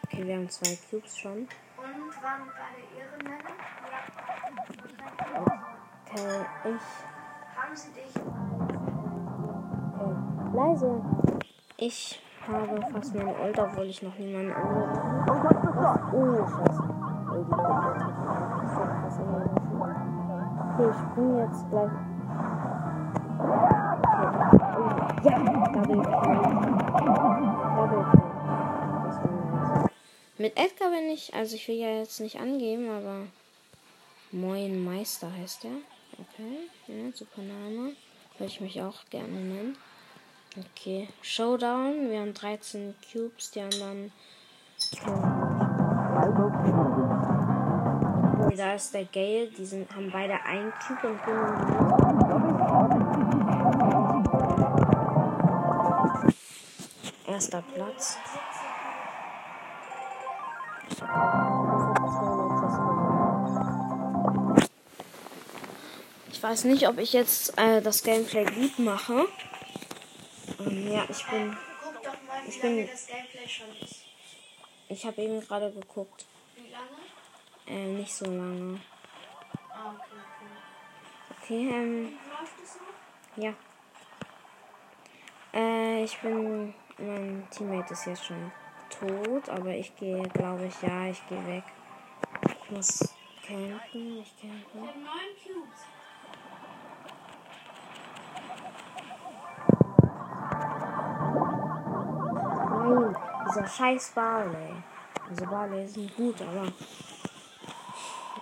Okay, 0.05 0.25
wir 0.25 0.35
haben 0.35 0.49
zwei 0.49 0.77
Cubes 0.89 1.17
schon. 1.17 1.39
Und 1.39 1.49
waren 2.23 2.49
beide 2.55 2.81
Ehrenmänner? 2.97 3.57
Okay, 6.05 6.45
ich. 6.63 6.85
Haben 7.57 7.75
sie 7.75 7.91
dich? 7.91 8.15
Okay, 9.99 10.15
leise. 10.55 11.01
Ich 11.75 12.22
habe 12.47 12.81
fast 12.91 13.15
meine 13.15 13.33
Ult, 13.33 13.59
obwohl 13.59 13.85
ich 13.85 14.01
noch 14.01 14.17
niemanden 14.17 14.53
habe. 14.53 15.23
Oh, 16.13 16.45
scheiße. 16.47 16.83
Okay, 20.73 20.89
ich 20.89 20.95
spring 20.95 21.37
jetzt 21.37 21.69
gleich. 21.69 21.91
Okay. 23.39 23.73
Ja, 25.23 25.37
Double. 25.73 26.01
Double. 27.75 28.05
Mit 30.37 30.57
Edgar 30.57 30.89
bin 30.89 31.09
ich, 31.09 31.33
also 31.33 31.55
ich 31.55 31.67
will 31.67 31.75
ja 31.75 31.99
jetzt 31.99 32.19
nicht 32.19 32.39
angeben, 32.39 32.89
aber 32.89 33.27
Moin 34.31 34.83
Meister 34.83 35.31
heißt 35.31 35.65
er. 35.65 35.77
Okay, 36.13 36.69
ja, 36.87 37.11
super 37.13 37.41
Name. 37.41 37.95
Würde 38.37 38.51
ich 38.51 38.59
mich 38.59 38.81
auch 38.81 39.05
gerne 39.09 39.31
nennen. 39.31 39.77
Okay, 40.55 41.07
Showdown. 41.23 42.11
Wir 42.11 42.19
haben 42.19 42.35
13 42.35 42.93
Cubes, 43.11 43.49
die 43.49 43.61
anderen. 43.61 44.11
Okay, 48.39 48.55
da 48.55 48.75
ist 48.75 48.93
der 48.93 49.05
Gale. 49.05 49.47
Die 49.47 49.65
sind, 49.65 49.89
haben 49.95 50.11
beide 50.11 50.35
ein 50.45 50.71
Cube 50.85 51.07
und 51.07 51.23
gewinnen. 51.23 51.57
Erster 57.25 57.63
Platz. 57.73 58.19
Ich 66.31 66.43
weiß 66.43 66.65
nicht, 66.65 66.87
ob 66.87 66.99
ich 66.99 67.13
jetzt 67.13 67.57
äh, 67.57 67.81
das 67.81 68.03
Gameplay 68.03 68.45
gut 68.45 68.77
mache. 68.77 69.25
Ja, 70.69 71.05
ich 71.09 71.25
bin. 71.27 71.57
Guck 71.83 72.03
doch 72.03 72.13
mal, 72.27 72.43
wie 72.45 72.49
Ich 72.49 72.61
bin- 72.61 72.75
lange 72.77 72.87
das 72.87 73.07
Gameplay 73.07 73.47
schon 73.47 73.67
ist. 73.81 74.03
Ich 74.89 75.05
habe 75.05 75.21
eben 75.21 75.39
gerade 75.41 75.71
geguckt. 75.71 76.25
Wie 76.55 76.71
lange? 76.71 76.87
Äh, 77.67 77.87
nicht 77.93 78.13
so 78.13 78.25
lange. 78.25 78.79
Ah, 79.73 79.93
okay, 79.95 80.15
Okay, 81.41 81.67
okay. 81.67 81.75
ähm, 81.75 82.03
Läuft 82.29 82.53
es 82.63 82.75
noch? 82.75 83.43
ja. 83.43 83.53
Äh, 85.53 86.03
ich 86.03 86.17
bin. 86.19 86.73
Mein 86.97 87.47
Teammate 87.49 87.93
ist 87.93 88.05
jetzt 88.05 88.25
schon 88.25 88.51
tot, 88.89 89.49
aber 89.49 89.71
ich 89.71 89.95
gehe, 89.95 90.21
glaube 90.29 90.65
ich, 90.67 90.81
ja, 90.83 91.07
ich 91.07 91.25
gehe 91.27 91.47
weg. 91.47 91.63
Ich 92.65 92.69
muss 92.71 92.99
campen, 93.45 94.19
ich 94.21 94.33
campe. 94.39 94.63
Ich 94.73 94.79
habe 94.79 94.99
neun 94.99 95.33
Cubes. 95.43 95.81
Nein, 102.23 103.15
dieser 103.53 103.67
scheiß 103.67 104.11
Barley. 104.15 104.73
Also 105.29 105.45
Barley 105.45 105.87
sind 105.87 106.15
gut, 106.15 106.41
aber. 106.41 106.71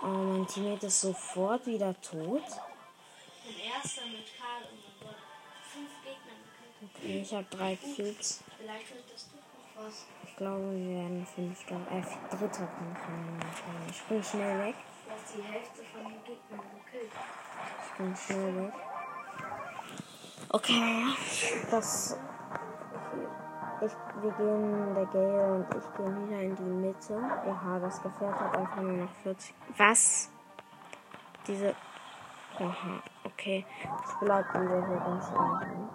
Aber 0.02 0.17
mein 0.17 0.47
Teammate 0.47 0.88
ist 0.88 1.02
sofort 1.02 1.65
wieder 1.67 1.93
tot. 2.02 2.41
Ein 2.41 3.74
erster 3.76 4.06
mit 4.06 4.26
Karl 4.38 4.63
und 4.71 4.80
mein 4.82 5.00
Gott. 5.00 5.17
Fünf 5.63 5.89
Gegner. 6.04 6.95
Okay, 6.95 7.21
ich 7.21 7.34
habe 7.34 7.45
drei 7.50 7.76
Cubes. 7.76 8.43
Vielleicht 8.58 8.88
könntest 8.88 9.30
du 9.32 9.38
noch 9.38 9.86
was. 9.86 10.06
Ich 10.26 10.36
glaube, 10.36 10.71
wir 10.71 10.95
werden 10.95 11.28
fünfter, 11.36 11.76
äh, 11.91 12.02
dritter 12.36 12.67
kommen. 12.67 13.39
Ich 13.91 14.02
bin 14.04 14.24
schnell 14.24 14.67
weg. 14.67 14.76
Du 15.06 15.12
hast 15.12 15.36
die 15.36 15.43
Hälfte 15.43 15.84
von 15.93 16.04
den 16.04 16.24
Gegnern 16.24 16.62
gekillt. 16.84 17.12
Ich 17.86 17.97
bin 17.97 18.15
schnell 18.15 18.65
weg. 18.65 18.74
Okay, 20.50 21.06
das. 21.69 22.17
Ich, 23.84 23.91
wir 24.22 24.32
gehen, 24.34 24.94
der 24.94 25.06
Gale 25.08 25.54
und 25.54 25.65
ich 25.76 25.98
gehen 25.98 26.30
wieder 26.30 26.39
in 26.39 26.56
die 26.56 26.62
Mitte. 26.62 27.15
Oha, 27.48 27.80
das 27.80 28.00
Gefährt 28.00 28.39
hat 28.39 28.56
einfach 28.56 28.82
nur 28.82 28.91
noch 28.91 29.12
40. 29.24 29.56
Was? 29.76 30.32
Diese. 31.48 31.76
Oha, 32.60 33.02
okay. 33.24 33.65
Es 34.04 34.20
bleibt 34.20 34.54
wieder 34.54 34.88
hier 34.88 34.98
ganz 34.98 35.32
unten. 35.32 35.89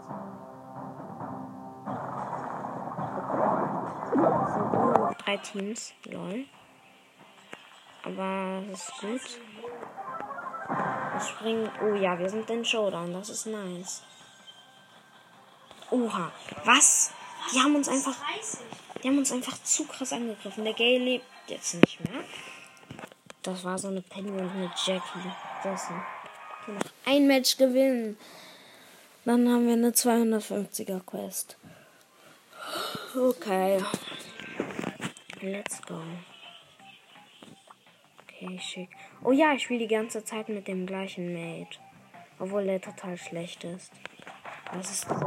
Drei 5.24 5.36
Teams, 5.36 5.94
lol. 6.06 6.44
Aber 8.02 8.62
das 8.68 8.88
ist 8.88 9.00
gut. 9.00 9.40
Wir 11.12 11.20
springen. 11.20 11.70
Oh 11.82 11.94
ja, 11.94 12.18
wir 12.18 12.28
sind 12.28 12.50
in 12.50 12.64
Showdown. 12.64 13.12
Das 13.12 13.28
ist 13.28 13.46
nice. 13.46 14.02
Oha. 15.92 16.32
Was? 16.64 17.14
Die 17.52 17.60
haben 17.60 17.76
uns 17.76 17.88
einfach. 17.88 18.14
30. 18.34 18.60
Die 19.02 19.08
haben 19.08 19.18
uns 19.18 19.32
einfach 19.32 19.62
zu 19.62 19.84
krass 19.84 20.12
angegriffen. 20.12 20.64
Der 20.64 20.74
Gay 20.74 20.98
lebt 20.98 21.24
jetzt 21.48 21.74
nicht 21.74 22.00
mehr. 22.00 22.24
Das 23.42 23.62
war 23.62 23.78
so 23.78 23.88
eine 23.88 24.02
Penny 24.02 24.30
und 24.30 24.50
eine 24.50 24.70
Jackie. 24.84 25.20
Die 25.64 25.68
noch 26.72 26.80
ein 27.04 27.26
Match 27.26 27.56
gewinnen. 27.56 28.16
Dann 29.24 29.48
haben 29.48 29.66
wir 29.66 29.74
eine 29.74 29.90
250er 29.90 31.00
Quest. 31.00 31.56
Okay. 33.14 33.82
Let's 35.40 35.80
go. 35.82 36.00
Okay, 38.22 38.58
schick. 38.60 38.90
Oh 39.22 39.32
ja, 39.32 39.52
ich 39.52 39.62
spiele 39.62 39.80
die 39.80 39.94
ganze 39.94 40.24
Zeit 40.24 40.48
mit 40.48 40.66
dem 40.66 40.86
gleichen 40.86 41.32
Mate. 41.32 41.78
Obwohl 42.38 42.64
der 42.64 42.80
total 42.80 43.16
schlecht 43.16 43.64
ist. 43.64 43.92
Das 44.72 44.90
ist 44.90 45.04
dieser 45.04 45.26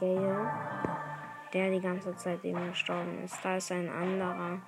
Gale, 0.00 0.50
der 1.52 1.70
die 1.70 1.80
ganze 1.80 2.16
Zeit 2.16 2.42
eben 2.44 2.70
gestorben 2.70 3.22
ist. 3.24 3.38
Da 3.44 3.56
ist 3.56 3.70
ein 3.70 3.88
anderer. 3.88 4.58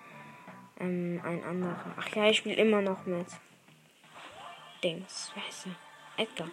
Ähm, 0.79 1.21
ein 1.25 1.43
anderer. 1.45 1.77
Ach 1.99 2.09
ja, 2.15 2.27
ich 2.27 2.39
spiele 2.39 2.57
immer 2.57 2.83
noch 2.83 3.07
mit. 3.07 3.27
Dings. 4.85 5.33
Wer 5.35 5.45
heißt 5.45 5.67
der? 5.67 5.73
Edgar. 6.25 6.49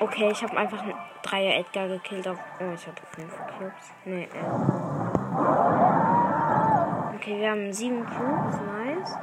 Okay, 0.00 0.30
ich 0.30 0.42
habe 0.42 0.56
einfach 0.56 0.82
einen 0.82 0.94
Dreier 1.22 1.58
Edgar 1.58 1.88
gekillt 1.88 2.28
auf. 2.28 2.38
Oh, 2.60 2.72
ich 2.74 2.86
hatte 2.86 3.02
fünf 3.06 3.36
Cubes. 3.58 3.92
Nee, 4.04 4.24
äh. 4.24 4.28
Okay, 7.16 7.40
wir 7.40 7.50
haben 7.50 7.72
sieben 7.72 8.04
Cubes. 8.04 8.60
Nice. 8.60 9.18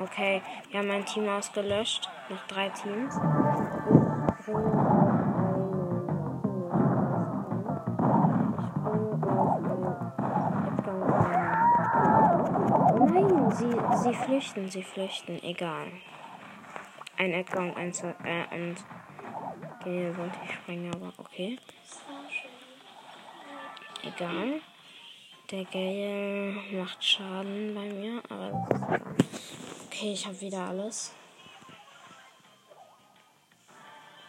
Okay, 0.00 0.42
wir 0.70 0.78
haben 0.78 0.90
ein 0.90 1.04
Team 1.04 1.28
ausgelöscht. 1.28 2.08
Noch 2.28 2.46
drei 2.46 2.68
Teams. 2.68 3.16
Nein, 3.16 4.77
sie, 13.58 13.76
sie 14.02 14.14
flüchten, 14.14 14.68
sie 14.68 14.82
flüchten. 14.82 15.42
Egal. 15.42 15.92
Ein 17.16 17.32
Edgar 17.32 17.64
und 17.64 17.76
ein 17.76 17.92
äh, 18.24 18.54
und 18.54 18.76
Gale 19.84 20.16
wollte 20.16 20.38
ich 20.44 20.54
springen, 20.54 20.94
aber 20.94 21.12
okay. 21.18 21.58
Egal. 24.02 24.60
Der 25.50 25.64
Gale 25.64 26.54
macht 26.72 27.02
Schaden 27.02 27.74
bei 27.74 27.92
mir, 27.92 28.22
aber. 28.28 28.68
Okay, 29.86 30.12
ich 30.12 30.26
habe 30.26 30.40
wieder 30.40 30.68
alles. 30.68 31.14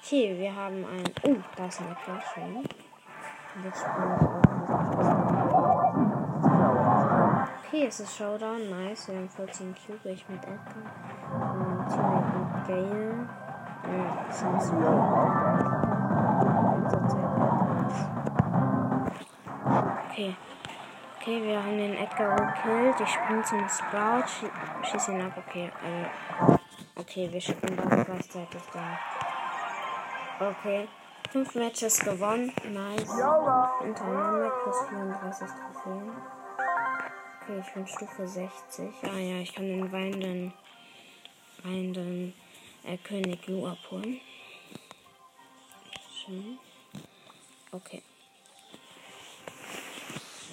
Okay, 0.02 0.36
wir 0.40 0.56
haben 0.56 0.84
ein. 0.86 1.04
Oh, 1.24 1.36
da 1.56 1.68
ist 1.68 1.82
ein 1.82 1.92
Edgar 1.92 2.24
schön. 2.34 2.56
Und 2.56 3.66
jetzt 3.66 3.82
springe 3.82 4.18
ich 4.20 4.28
auf 4.28 4.49
Okay, 7.80 7.88
es 7.88 8.00
ist 8.02 8.18
Showdown. 8.18 8.70
Nice. 8.70 9.08
Wir 9.08 9.16
haben 9.16 9.30
14 9.30 9.74
Cube. 9.74 10.10
Ich 10.12 10.28
mit 10.28 10.44
Edgar. 10.44 10.84
Und 11.32 11.88
Teammate 11.88 12.38
mit 12.38 12.68
Gale. 12.68 13.30
Ja, 13.88 14.26
das 14.28 14.42
ist 14.42 14.74
Okay. 20.12 20.36
Okay, 21.22 21.42
wir 21.42 21.64
haben 21.64 21.78
den 21.78 21.96
Edgar 21.96 22.36
gekillt. 22.36 23.00
Ich 23.00 23.10
springe 23.14 23.44
zum 23.44 23.70
Sprout. 23.70 24.28
Schie 24.28 24.52
schieß 24.84 25.08
ihn 25.08 25.22
ab. 25.22 25.42
Okay. 25.48 25.72
Äh, 25.82 27.00
okay, 27.00 27.30
wir 27.32 27.40
schicken 27.40 27.78
das 27.78 28.06
gleichzeitig 28.06 28.62
da. 28.74 30.50
Okay. 30.50 30.90
Fünf 31.30 31.56
Matches 31.56 31.98
gewonnen. 32.02 32.52
Nice. 32.66 33.10
Untereinander 33.80 34.52
plus 34.64 34.82
34 34.90 35.48
Trophäen. 35.48 36.39
Okay, 37.50 37.64
ich 37.66 37.74
bin 37.74 37.88
Stufe 37.88 38.28
60. 38.28 38.90
Ah 39.02 39.18
ja, 39.18 39.40
ich 39.42 39.54
kann 39.56 39.68
den 39.68 39.92
weinenden, 39.92 40.54
weinenden 41.64 42.34
äh, 42.84 42.96
König 42.98 43.48
Lu 43.48 43.66
abholen. 43.66 44.22
Schön. 46.24 46.60
Okay. 47.72 48.04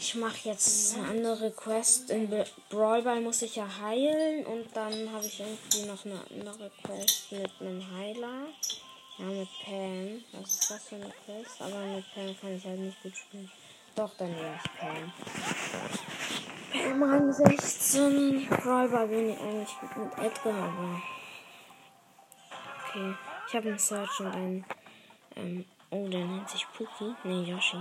Ich 0.01 0.15
mache 0.15 0.49
jetzt 0.49 0.97
eine 0.97 1.09
andere 1.09 1.51
Quest. 1.51 2.11
In 2.11 2.31
Be- 2.31 2.47
Brawl 2.71 3.03
Ball 3.03 3.21
muss 3.21 3.43
ich 3.43 3.57
ja 3.57 3.69
heilen 3.83 4.47
und 4.47 4.75
dann 4.75 5.13
habe 5.13 5.27
ich 5.27 5.39
irgendwie 5.41 5.83
noch 5.83 6.03
eine 6.07 6.21
andere 6.31 6.71
Quest 6.83 7.31
mit 7.33 7.51
einem 7.61 7.91
Heiler. 7.95 8.47
Ja, 9.19 9.25
mit 9.27 9.49
Pam. 9.65 10.25
Was 10.33 10.51
ist 10.51 10.71
das 10.71 10.89
für 10.89 10.95
eine 10.97 11.13
Quest? 11.27 11.61
Aber 11.61 11.79
mit 11.79 12.05
Pam 12.15 12.35
kann 12.41 12.57
ich 12.57 12.65
halt 12.65 12.79
nicht 12.81 13.03
gut 13.03 13.15
spielen. 13.15 13.51
Doch, 13.97 14.15
dann 14.19 14.31
nehme 14.31 14.61
ich 14.63 14.79
Pam. 14.79 15.13
Pam 16.71 17.03
Rang 17.03 17.33
16. 17.33 18.47
Brawl 18.47 18.89
Ball 18.91 19.09
bin 19.09 19.31
ich 19.31 19.41
eigentlich 19.41 19.75
mit 19.97 20.19
Edgar, 20.19 20.55
aber. 20.55 21.03
Okay. 22.89 23.15
Ich 23.49 23.55
habe 23.55 23.69
einen 23.69 23.79
Search 23.79 24.21
und 24.21 24.27
einen. 24.27 24.65
Ähm, 25.35 25.65
oh, 25.91 26.07
der 26.09 26.27
nennt 26.27 26.51
sich 26.51 26.67
Puki. 26.77 27.15
Nee, 27.25 27.51
Yoshi. 27.51 27.79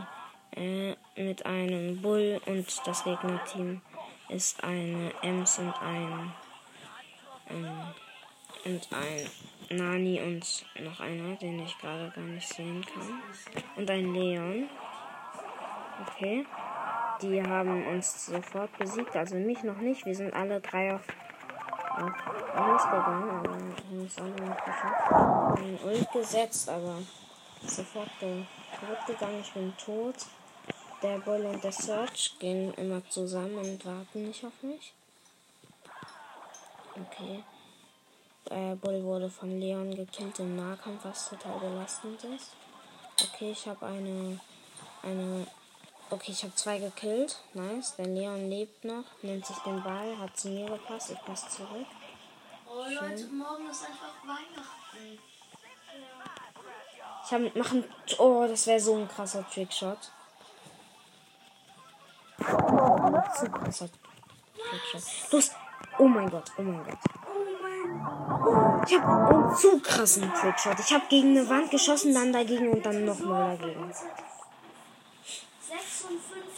äh, 0.56 0.96
mit 1.18 1.46
einem 1.46 2.02
Bull 2.02 2.42
und 2.46 2.66
das 2.88 3.04
Gegnerteam 3.04 3.82
ist 4.30 4.64
eine 4.64 5.14
Ems 5.22 5.60
und 5.60 5.74
ein 5.82 6.34
ähm, 7.50 7.94
und 8.64 8.88
ein 8.92 9.78
Nani 9.78 10.22
und 10.22 10.66
noch 10.84 11.00
einer, 11.00 11.36
den 11.36 11.60
ich 11.60 11.78
gerade 11.78 12.10
gar 12.12 12.24
nicht 12.24 12.48
sehen 12.48 12.84
kann. 12.86 13.22
Und 13.76 13.90
ein 13.90 14.14
Leon. 14.14 14.70
Okay. 16.02 16.46
Die 17.22 17.42
haben 17.42 17.88
uns 17.88 18.26
sofort 18.26 18.78
besiegt, 18.78 19.16
also 19.16 19.36
mich 19.36 19.64
noch 19.64 19.78
nicht. 19.78 20.06
Wir 20.06 20.16
sind 20.16 20.34
alle 20.34 20.60
drei 20.60 20.94
auf, 20.94 21.02
auf 21.96 22.72
uns 22.72 22.84
gegangen, 22.84 23.30
aber 23.30 23.44
wir 23.44 24.00
haben 24.00 24.06
es 24.06 24.18
alle 24.18 24.32
nicht 24.32 24.66
geschafft. 24.66 25.12
Haben 25.12 25.80
Ult 25.86 26.12
gesetzt, 26.12 26.70
aber 26.70 26.98
sofort 27.62 28.10
ge 28.20 28.44
kaputt 28.80 29.06
gegangen. 29.08 29.40
Ich 29.42 29.54
bin 29.54 29.74
tot. 29.78 30.16
Der 31.02 31.20
Bull 31.20 31.46
und 31.46 31.64
der 31.64 31.72
Search 31.72 32.38
gehen 32.40 32.74
immer 32.76 33.02
zusammen 33.10 33.58
und 33.58 33.86
warten 33.86 34.28
nicht 34.28 34.44
auf 34.44 34.64
mich. 34.64 34.94
Okay. 36.96 37.44
Äh, 38.50 38.76
Bull 38.76 39.04
wurde 39.04 39.30
von 39.30 39.60
Leon 39.60 39.96
gekillt 39.96 40.40
im 40.40 40.56
Nahkampf, 40.56 41.04
was 41.04 41.30
total 41.30 41.60
belastend 41.60 42.24
ist. 42.24 42.52
Okay, 43.22 43.52
ich 43.52 43.68
habe 43.68 43.86
eine, 43.86 44.40
eine, 45.02 45.48
okay, 46.10 46.32
ich 46.32 46.44
habe 46.44 46.56
zwei 46.56 46.80
gekillt. 46.80 47.40
Nice. 47.54 47.96
Der 47.96 48.08
Leon 48.08 48.50
lebt 48.50 48.84
noch, 48.84 49.06
nimmt 49.22 49.46
sich 49.46 49.58
den 49.60 49.82
Ball, 49.84 50.18
hat 50.18 50.38
zu 50.38 50.50
mir 50.50 50.70
gepasst, 50.70 51.12
ich 51.12 51.22
passe 51.22 51.50
zurück. 51.50 51.88
Oh 52.68 52.84
Leute, 52.90 53.28
morgen 53.28 53.70
ist 53.70 53.86
einfach 53.86 54.14
Weihnachten. 54.24 55.20
Ich 57.26 57.32
habe 57.32 57.52
machen, 57.56 57.84
oh, 58.20 58.46
das 58.48 58.68
wäre 58.68 58.80
so 58.80 58.96
ein 58.96 59.08
krasser 59.08 59.44
Trickshot. 59.50 60.12
Zu 62.38 63.50
krasser 63.50 63.90
Trickshot. 64.54 65.32
Los! 65.32 65.52
Oh 65.98 66.08
mein 66.08 66.30
Gott, 66.30 66.52
oh 66.58 66.62
mein 66.62 66.84
Gott. 66.84 67.00
Ich 68.88 69.00
habe 69.00 69.36
einen 69.36 69.56
zu 69.56 69.80
krassen 69.80 70.32
Trickshot. 70.34 70.80
Ich 70.80 70.94
habe 70.94 71.06
gegen 71.10 71.38
eine 71.38 71.50
Wand 71.50 71.72
geschossen, 71.72 72.14
dann 72.14 72.32
dagegen 72.34 72.70
und 72.70 72.86
dann 72.86 73.06
nochmal 73.06 73.58
dagegen. 73.58 73.92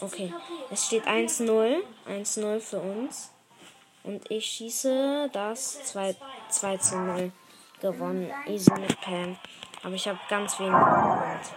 Okay, 0.00 0.32
es 0.70 0.86
steht 0.86 1.06
1-0. 1.06 1.82
1-0 2.08 2.60
für 2.60 2.78
uns. 2.78 3.30
Und 4.04 4.30
ich 4.30 4.46
schieße 4.46 5.28
das 5.32 5.84
2, 5.84 6.16
2 6.48 6.76
zu 6.78 6.98
0 6.98 7.32
gewonnen. 7.80 8.30
Easy 8.46 8.72
mit 8.74 9.00
Pam. 9.00 9.36
Aber 9.82 9.94
ich 9.94 10.06
habe 10.06 10.18
ganz 10.28 10.58
wenig 10.58 10.72
geholt. 10.72 11.52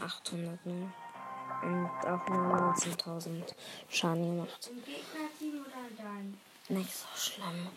800 0.00 0.66
nur. 0.66 0.92
Und 1.62 1.90
auch 2.06 2.28
nur 2.28 2.74
19.000 2.74 3.42
Schaden 3.88 4.36
gemacht. 4.36 4.70
Nicht 6.68 6.92
so 6.92 7.06
schlimm. 7.16 7.68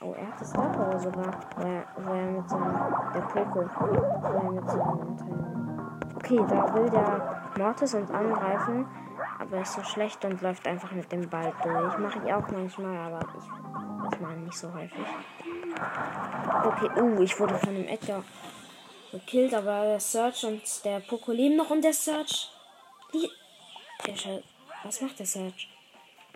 Oh, 0.00 0.14
er 0.16 0.28
hat 0.28 0.40
das 0.40 0.50
Star 0.50 0.98
sogar, 1.00 1.40
er, 1.58 1.84
wo 1.96 2.12
er 2.12 2.30
mit 2.30 2.48
seinem, 2.48 2.72
der 3.14 3.20
Poco, 3.22 3.68
wo 3.68 4.38
er 4.38 4.52
mit 4.52 4.70
seinem. 4.70 5.88
Okay, 6.14 6.44
da 6.48 6.74
will 6.74 6.90
der 6.90 7.52
Mortis 7.58 7.94
uns 7.94 8.10
angreifen, 8.10 8.86
aber 9.40 9.60
ist 9.60 9.72
so 9.72 9.82
schlecht 9.82 10.24
und 10.24 10.40
läuft 10.40 10.66
einfach 10.68 10.92
mit 10.92 11.10
dem 11.10 11.28
Ball 11.28 11.52
durch. 11.62 11.98
Mache 11.98 12.20
ich 12.24 12.32
auch 12.32 12.48
manchmal, 12.48 12.96
aber 12.96 13.26
ich, 13.38 14.14
ich 14.14 14.20
mache 14.20 14.34
nicht 14.34 14.56
so 14.56 14.72
häufig. 14.72 15.06
Okay, 16.64 16.90
oh, 17.00 17.20
ich 17.20 17.38
wurde 17.40 17.54
von 17.56 17.74
dem 17.74 17.88
Edgar 17.88 18.22
gekillt, 19.10 19.54
aber 19.54 19.82
der 19.82 20.00
Search 20.00 20.44
und 20.44 20.62
der 20.84 21.00
Poco 21.00 21.32
leben 21.32 21.56
noch 21.56 21.70
und 21.70 21.82
der 21.82 21.92
Search. 21.92 22.52
Die, 23.12 23.28
Was 24.84 25.00
macht 25.00 25.18
der 25.18 25.26
Search? 25.26 25.68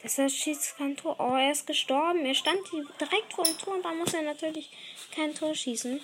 Der 0.02 0.10
Search 0.10 0.34
schießt 0.42 0.76
kein 0.78 0.96
Tor. 0.96 1.16
Oh, 1.18 1.36
er 1.36 1.52
ist 1.52 1.66
gestorben. 1.66 2.24
Er 2.26 2.34
stand 2.34 2.58
direkt 3.00 3.32
vor 3.34 3.44
dem 3.44 3.56
Tor 3.58 3.74
und 3.74 3.84
da 3.84 3.92
muss 3.92 4.12
er 4.14 4.22
natürlich 4.22 4.70
kein 5.14 5.34
Tor 5.34 5.54
schießen. 5.54 6.00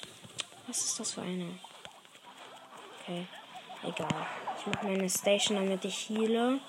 Was 0.69 0.85
ist 0.85 1.01
das 1.01 1.13
für 1.15 1.23
eine? 1.23 1.59
Okay, 3.03 3.27
egal. 3.83 4.27
Ich 4.61 4.67
mache 4.67 4.87
meine 4.87 5.09
Station, 5.11 5.57
damit 5.57 5.85
ich 5.85 6.09
heale. 6.11 6.61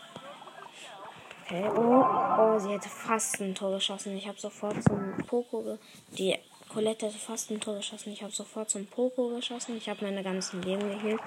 Okay, 1.46 1.68
oh, 1.76 2.04
oh, 2.40 2.60
sie 2.60 2.70
hätte 2.72 2.90
fast 2.90 3.40
ein 3.42 3.54
Tor 3.54 3.76
geschossen. 3.76 4.16
Ich 4.18 4.28
habe 4.28 4.40
sofort 4.40 4.84
zum 4.84 5.18
Poco. 5.28 5.62
ge- 5.64 5.78
Die 6.18 6.36
Colette 6.72 7.08
hätte 7.08 7.18
fast 7.18 7.52
ein 7.52 7.60
Tor 7.60 7.76
geschossen. 7.78 8.14
Ich 8.14 8.22
habe 8.24 8.32
sofort 8.32 8.70
zum 8.70 8.86
Poco 8.88 9.30
geschossen. 9.36 9.78
Ich 9.78 9.90
habe 9.90 10.04
meine 10.06 10.24
ganzen 10.24 10.62
Leben 10.64 10.90
geheilt. 10.90 11.20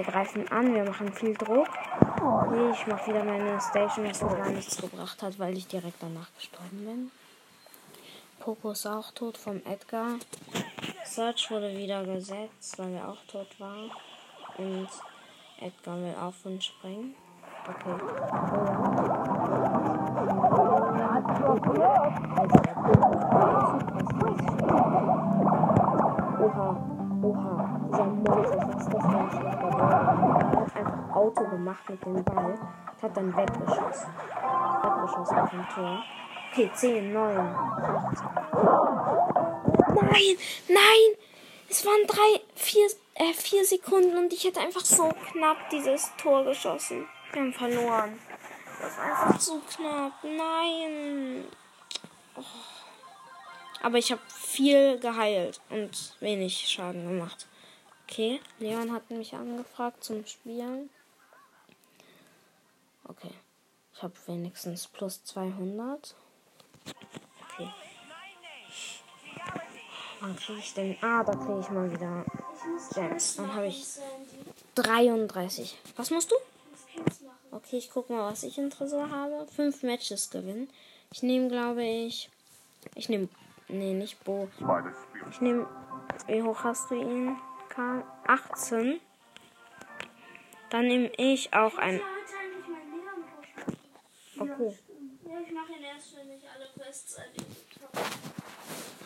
Wir 0.00 0.06
greifen 0.06 0.48
an, 0.48 0.74
wir 0.74 0.84
machen 0.84 1.12
viel 1.12 1.34
Druck. 1.34 1.68
Nee, 2.50 2.70
ich 2.72 2.86
mache 2.86 3.08
wieder 3.08 3.22
meine 3.22 3.60
Station, 3.60 4.08
was 4.08 4.22
mir 4.22 4.34
gar 4.34 4.48
nichts 4.48 4.80
gebracht 4.80 5.22
hat, 5.22 5.38
weil 5.38 5.54
ich 5.54 5.66
direkt 5.66 6.02
danach 6.02 6.34
gestorben 6.36 6.86
bin. 6.86 7.10
Poco 8.38 8.70
ist 8.70 8.86
auch 8.86 9.10
tot 9.10 9.36
vom 9.36 9.60
Edgar. 9.66 10.14
Search 11.04 11.50
wurde 11.50 11.76
wieder 11.76 12.02
gesetzt, 12.04 12.78
weil 12.78 12.94
er 12.94 13.10
auch 13.10 13.22
tot 13.30 13.48
war. 13.60 13.90
Und 14.56 14.88
Edgar 15.60 15.98
will 15.98 16.14
auf 16.18 16.46
und 16.46 16.64
springen. 16.64 17.14
Okay. 17.68 18.00
Oha, 26.42 26.99
oha, 27.22 27.80
dieser 27.86 28.06
was 28.24 28.50
ist 28.80 28.92
das? 28.92 29.04
Er 29.04 29.20
hat 30.60 30.76
einfach 30.76 31.14
Auto 31.14 31.44
gemacht 31.44 31.88
mit 31.88 32.04
dem 32.04 32.24
Ball, 32.24 32.58
hat 33.02 33.16
dann 33.16 33.36
weggeschossen. 33.36 34.10
Weggeschossen 34.82 35.38
auf 35.38 35.50
dem 35.50 35.68
Tor. 35.74 36.02
Okay, 36.52 36.70
10, 36.74 37.12
9, 37.12 37.38
8. 37.38 37.54
Nein, 39.94 40.36
nein! 40.68 41.16
Es 41.68 41.86
waren 41.86 42.06
drei, 42.08 42.40
vier, 42.56 42.86
äh, 43.14 43.32
vier 43.32 43.64
Sekunden 43.64 44.16
und 44.16 44.32
ich 44.32 44.44
hätte 44.44 44.60
einfach 44.60 44.84
so 44.84 45.08
knapp 45.30 45.70
dieses 45.70 46.10
Tor 46.16 46.44
geschossen. 46.44 47.06
Wir 47.32 47.42
haben 47.42 47.52
verloren. 47.52 48.18
Das 48.80 48.98
war 48.98 49.04
einfach 49.04 49.38
zu 49.38 49.60
knapp. 49.60 50.12
Nein. 50.24 51.44
Oh. 52.36 52.69
Aber 53.82 53.98
ich 53.98 54.12
habe 54.12 54.20
viel 54.28 54.98
geheilt 54.98 55.60
und 55.70 56.14
wenig 56.20 56.68
Schaden 56.68 57.06
gemacht. 57.06 57.46
Okay, 58.06 58.40
Leon 58.58 58.92
hat 58.92 59.10
mich 59.10 59.34
angefragt 59.34 60.02
zum 60.04 60.26
Spielen. 60.26 60.90
Okay, 63.04 63.32
ich 63.94 64.02
habe 64.02 64.14
wenigstens 64.26 64.86
plus 64.86 65.24
200. 65.24 66.14
Okay. 67.44 67.70
Wann 70.20 70.36
kriege 70.36 70.58
ich 70.58 70.74
denn? 70.74 70.96
Ah, 71.00 71.24
da 71.24 71.34
kriege 71.34 71.60
ich 71.60 71.70
mal 71.70 71.90
wieder 71.90 72.24
Gems. 72.94 73.36
Dann 73.36 73.54
habe 73.54 73.66
ich 73.66 73.84
33. 74.74 75.78
Was 75.96 76.10
musst 76.10 76.30
du? 76.30 76.36
Okay, 77.52 77.78
ich 77.78 77.90
gucke 77.90 78.12
mal, 78.12 78.30
was 78.30 78.42
ich 78.42 78.58
in 78.58 78.70
Tresor 78.70 79.10
habe. 79.10 79.46
Fünf 79.54 79.82
Matches 79.82 80.30
gewinnen. 80.30 80.68
Ich 81.12 81.22
nehme, 81.22 81.48
glaube 81.48 81.84
ich. 81.84 82.28
Ich 82.94 83.08
nehme. 83.08 83.28
Nee, 83.72 83.94
nicht 83.94 84.22
Bo. 84.24 84.48
Ich 85.30 85.40
nehme. 85.40 85.66
Wie 86.26 86.42
hoch 86.42 86.64
hast 86.64 86.90
du 86.90 86.96
ihn? 86.96 87.36
Karl? 87.68 88.04
18. 88.26 89.00
Dann 90.70 90.88
nehme 90.88 91.10
ich 91.16 91.54
auch 91.54 91.76
ein. 91.78 92.00
Pushen. 94.36 94.52
Okay. 94.52 94.78
Ja, 95.24 95.40
ich 95.40 95.52
mache 95.52 95.72
ihn 95.72 95.84
erst, 95.84 96.16
wenn 96.16 96.32
ich 96.32 96.42
alle 96.52 96.66
Quests 96.76 97.14
erledigt 97.14 97.78
habe. 97.80 98.04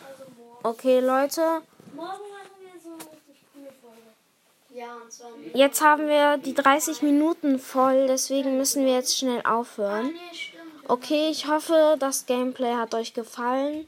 Also 0.09 0.23
morgen. 0.37 0.67
Okay, 0.67 0.99
Leute. 0.99 1.61
Morgen 1.93 2.07
machen 2.07 2.55
wir 2.59 2.79
so 2.81 2.89
eine 2.93 3.11
richtig 3.11 3.45
coole 3.53 3.71
Folge. 3.81 4.01
Ja, 4.69 4.95
und 4.95 5.11
zwar. 5.11 5.29
Jetzt 5.53 5.81
haben 5.81 6.07
wir 6.07 6.37
die 6.37 6.55
30 6.55 7.03
Minuten 7.03 7.59
voll, 7.59 8.07
deswegen 8.07 8.57
müssen 8.57 8.85
wir 8.85 8.93
jetzt 8.93 9.17
schnell 9.17 9.43
aufhören. 9.45 10.11
Stimmt. 10.31 10.63
Okay, 10.87 11.29
ich 11.29 11.47
hoffe, 11.47 11.97
das 11.99 12.25
Gameplay 12.25 12.73
hat 12.75 12.95
euch 12.95 13.13
gefallen 13.13 13.87